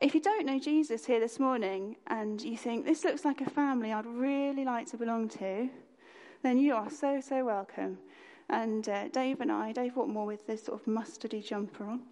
If 0.00 0.14
you 0.14 0.20
don't 0.20 0.46
know 0.46 0.60
Jesus 0.60 1.04
here 1.04 1.18
this 1.18 1.40
morning 1.40 1.96
and 2.06 2.40
you 2.40 2.56
think, 2.56 2.86
this 2.86 3.02
looks 3.02 3.24
like 3.24 3.40
a 3.40 3.50
family 3.50 3.92
I'd 3.92 4.06
really 4.06 4.64
like 4.64 4.88
to 4.92 4.96
belong 4.96 5.28
to, 5.30 5.68
then 6.44 6.58
you 6.58 6.74
are 6.74 6.90
so, 6.90 7.20
so 7.20 7.44
welcome. 7.44 7.98
And 8.48 8.88
uh, 8.88 9.08
Dave 9.08 9.40
and 9.40 9.50
I, 9.50 9.72
Dave 9.72 9.94
Watmore 9.94 10.26
with 10.26 10.46
this 10.46 10.62
sort 10.62 10.80
of 10.80 10.86
mustardy 10.86 11.44
jumper 11.44 11.84
on, 11.84 12.02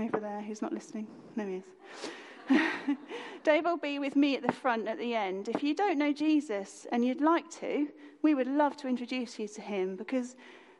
over 0.00 0.18
there, 0.18 0.40
who's 0.40 0.62
not 0.62 0.72
listening? 0.72 1.06
No, 1.36 1.46
he 1.46 1.56
is. 1.56 2.96
Dave 3.44 3.64
will 3.64 3.76
be 3.76 3.98
with 3.98 4.16
me 4.16 4.36
at 4.36 4.42
the 4.42 4.52
front 4.52 4.88
at 4.88 4.98
the 4.98 5.14
end. 5.14 5.48
If 5.48 5.62
you 5.62 5.74
don't 5.74 5.98
know 5.98 6.14
Jesus 6.14 6.86
and 6.92 7.04
you'd 7.04 7.20
like 7.20 7.50
to, 7.60 7.88
we 8.22 8.34
would 8.34 8.48
love 8.48 8.74
to 8.78 8.88
introduce 8.88 9.38
you 9.38 9.48
to 9.48 9.60
him 9.60 9.96
because 9.96 10.34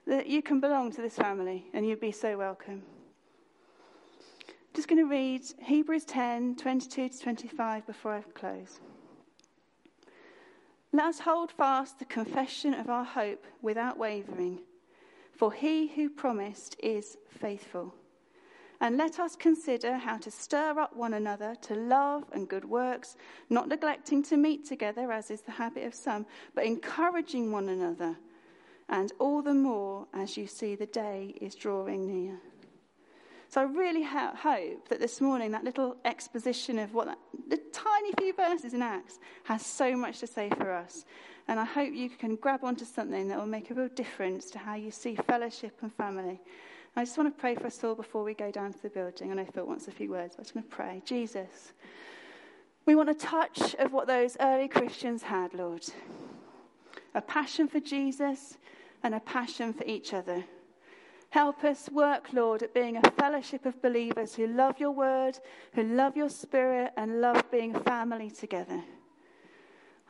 that 0.07 0.27
you 0.27 0.43
can 0.43 0.61
belong 0.61 0.93
to 0.93 1.03
this 1.03 1.17
family 1.17 1.67
and 1.73 1.87
you'd 1.87 2.01
be 2.01 2.12
so 2.12 2.37
welcome. 2.37 2.83
I'm 4.49 4.55
just 4.75 4.88
going 4.88 5.01
to 5.01 5.09
read 5.09 5.43
Hebrews 5.62 6.05
10 6.05 6.57
22 6.57 7.09
to 7.09 7.21
25 7.21 7.87
before 7.87 8.14
I 8.14 8.23
close. 8.35 8.81
Let 10.93 11.07
us 11.07 11.21
hold 11.21 11.51
fast 11.51 11.99
the 11.99 12.05
confession 12.05 12.75
of 12.75 12.88
our 12.88 13.05
hope 13.05 13.47
without 13.62 13.99
wavering, 13.99 14.61
for 15.33 15.53
he 15.53 15.88
who 15.88 16.09
promised 16.09 16.77
is 16.81 17.17
faithful. 17.29 17.95
And 18.81 18.97
let 18.97 19.19
us 19.19 19.35
consider 19.35 19.97
how 19.97 20.19
to 20.19 20.31
stir 20.31 20.79
up 20.79 20.95
one 20.95 21.14
another 21.14 21.57
to 21.62 21.75
love 21.75 22.25
and 22.33 22.49
good 22.49 22.64
works, 22.64 23.17
not 23.49 23.69
neglecting 23.69 24.23
to 24.25 24.37
meet 24.37 24.67
together, 24.67 25.11
as 25.11 25.31
is 25.31 25.40
the 25.40 25.53
habit 25.53 25.85
of 25.85 25.95
some, 25.95 26.27
but 26.55 26.64
encouraging 26.64 27.51
one 27.51 27.71
another 27.71 28.17
and 28.88 29.12
all 29.18 29.42
the 29.42 29.55
more 29.55 30.07
as 30.12 30.37
you 30.37 30.47
see 30.47 30.75
the 30.75 30.87
day 30.87 31.35
is 31.40 31.55
drawing 31.55 32.07
near. 32.07 32.38
So 33.49 33.61
I 33.61 33.64
really 33.64 34.03
hope 34.03 34.88
that 34.88 34.99
this 34.99 35.20
morning, 35.20 35.53
that 35.53 35.62
little 35.62 35.97
exposition 36.05 36.79
of 36.79 36.93
what 36.93 37.07
that, 37.07 37.18
the 37.49 37.61
tiny 37.72 38.11
few 38.18 38.35
verses 38.35 38.74
in 38.74 38.82
Acts 38.82 39.20
has 39.45 39.64
so 39.64 39.97
much 39.97 40.18
to 40.20 40.26
say 40.26 40.51
for 40.51 40.72
us. 40.72 41.05
And 41.47 41.61
I 41.61 41.64
hope 41.64 41.93
you 41.93 42.11
can 42.11 42.37
grab 42.37 42.64
onto 42.64 42.85
something 42.85 43.28
that 43.28 43.39
will 43.39 43.47
make 43.47 43.70
a 43.70 43.74
real 43.74 43.89
difference 43.89 44.51
to 44.51 44.59
how 44.59 44.74
you 44.74 44.91
see 44.91 45.14
fellowship 45.14 45.78
and 45.82 45.93
family. 45.95 46.41
I 46.97 47.05
just 47.05 47.16
want 47.18 47.35
to 47.35 47.41
pray 47.41 47.55
for 47.55 47.66
us 47.66 47.85
all 47.85 47.95
before 47.95 48.24
we 48.24 48.35
go 48.35 48.51
down 48.51 48.72
to 48.72 48.82
the 48.82 48.89
building. 48.89 49.30
I 49.30 49.35
know 49.35 49.45
Phil 49.45 49.66
wants 49.66 49.89
a 49.89 49.93
few 49.93 50.11
words, 50.11 50.35
but 50.37 50.49
I'm 50.49 50.55
going 50.55 50.64
to 50.64 50.76
pray. 50.76 51.03
Jesus, 51.05 51.72
we 52.87 52.95
want 52.95 53.09
a 53.09 53.14
touch 53.14 53.74
of 53.76 53.93
what 53.93 54.07
those 54.07 54.37
early 54.41 54.68
Christians 54.68 55.22
had, 55.22 55.55
Lord. 55.55 55.85
A 57.14 57.20
passion 57.20 57.68
for 57.68 57.80
Jesus, 57.80 58.59
and 59.05 59.14
a 59.14 59.20
passion 59.20 59.72
for 59.72 59.84
each 59.84 60.12
other. 60.12 60.44
Help 61.30 61.62
us 61.62 61.88
work, 61.90 62.32
Lord, 62.32 62.62
at 62.62 62.74
being 62.74 62.96
a 62.96 63.11
fellowship 63.12 63.66
of 63.66 63.80
believers 63.82 64.34
who 64.34 64.46
love 64.46 64.80
your 64.80 64.92
word, 64.92 65.38
who 65.74 65.82
love 65.82 66.16
your 66.16 66.28
spirit, 66.28 66.92
and 66.96 67.20
love 67.20 67.50
being 67.50 67.74
family 67.80 68.30
together. 68.30 68.82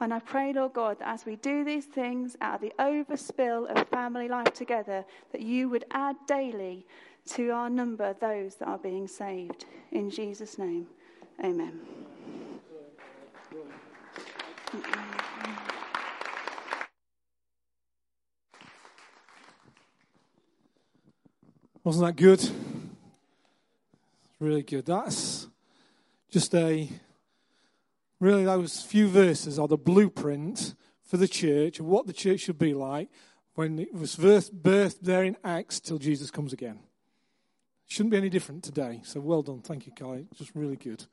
And 0.00 0.12
I 0.12 0.18
pray, 0.18 0.52
Lord 0.52 0.74
God, 0.74 0.98
that 0.98 1.08
as 1.08 1.24
we 1.24 1.36
do 1.36 1.64
these 1.64 1.86
things 1.86 2.36
out 2.40 2.56
of 2.56 2.60
the 2.60 2.72
overspill 2.78 3.74
of 3.74 3.88
family 3.88 4.28
life 4.28 4.52
together, 4.52 5.04
that 5.32 5.40
you 5.40 5.68
would 5.68 5.84
add 5.92 6.16
daily 6.26 6.86
to 7.30 7.50
our 7.50 7.70
number 7.70 8.14
those 8.20 8.56
that 8.56 8.68
are 8.68 8.78
being 8.78 9.08
saved. 9.08 9.64
In 9.92 10.10
Jesus' 10.10 10.58
name, 10.58 10.86
amen. 11.42 12.03
Wasn't 21.84 22.06
that 22.06 22.16
good? 22.16 22.42
Really 24.40 24.62
good. 24.62 24.86
That's 24.86 25.48
just 26.30 26.54
a 26.54 26.88
really 28.18 28.44
those 28.44 28.80
few 28.80 29.06
verses 29.06 29.58
are 29.58 29.68
the 29.68 29.76
blueprint 29.76 30.74
for 31.04 31.18
the 31.18 31.28
church 31.28 31.80
of 31.80 31.84
what 31.84 32.06
the 32.06 32.14
church 32.14 32.40
should 32.40 32.58
be 32.58 32.72
like 32.72 33.10
when 33.54 33.78
it 33.78 33.92
was 33.92 34.16
birthed 34.16 35.00
there 35.02 35.24
in 35.24 35.36
Acts 35.44 35.78
till 35.78 35.98
Jesus 35.98 36.30
comes 36.30 36.54
again. 36.54 36.78
Shouldn't 37.86 38.12
be 38.12 38.16
any 38.16 38.30
different 38.30 38.64
today. 38.64 39.02
So 39.04 39.20
well 39.20 39.42
done. 39.42 39.60
Thank 39.60 39.84
you, 39.84 39.92
Kai. 39.92 40.24
Just 40.34 40.54
really 40.54 40.76
good. 40.76 41.04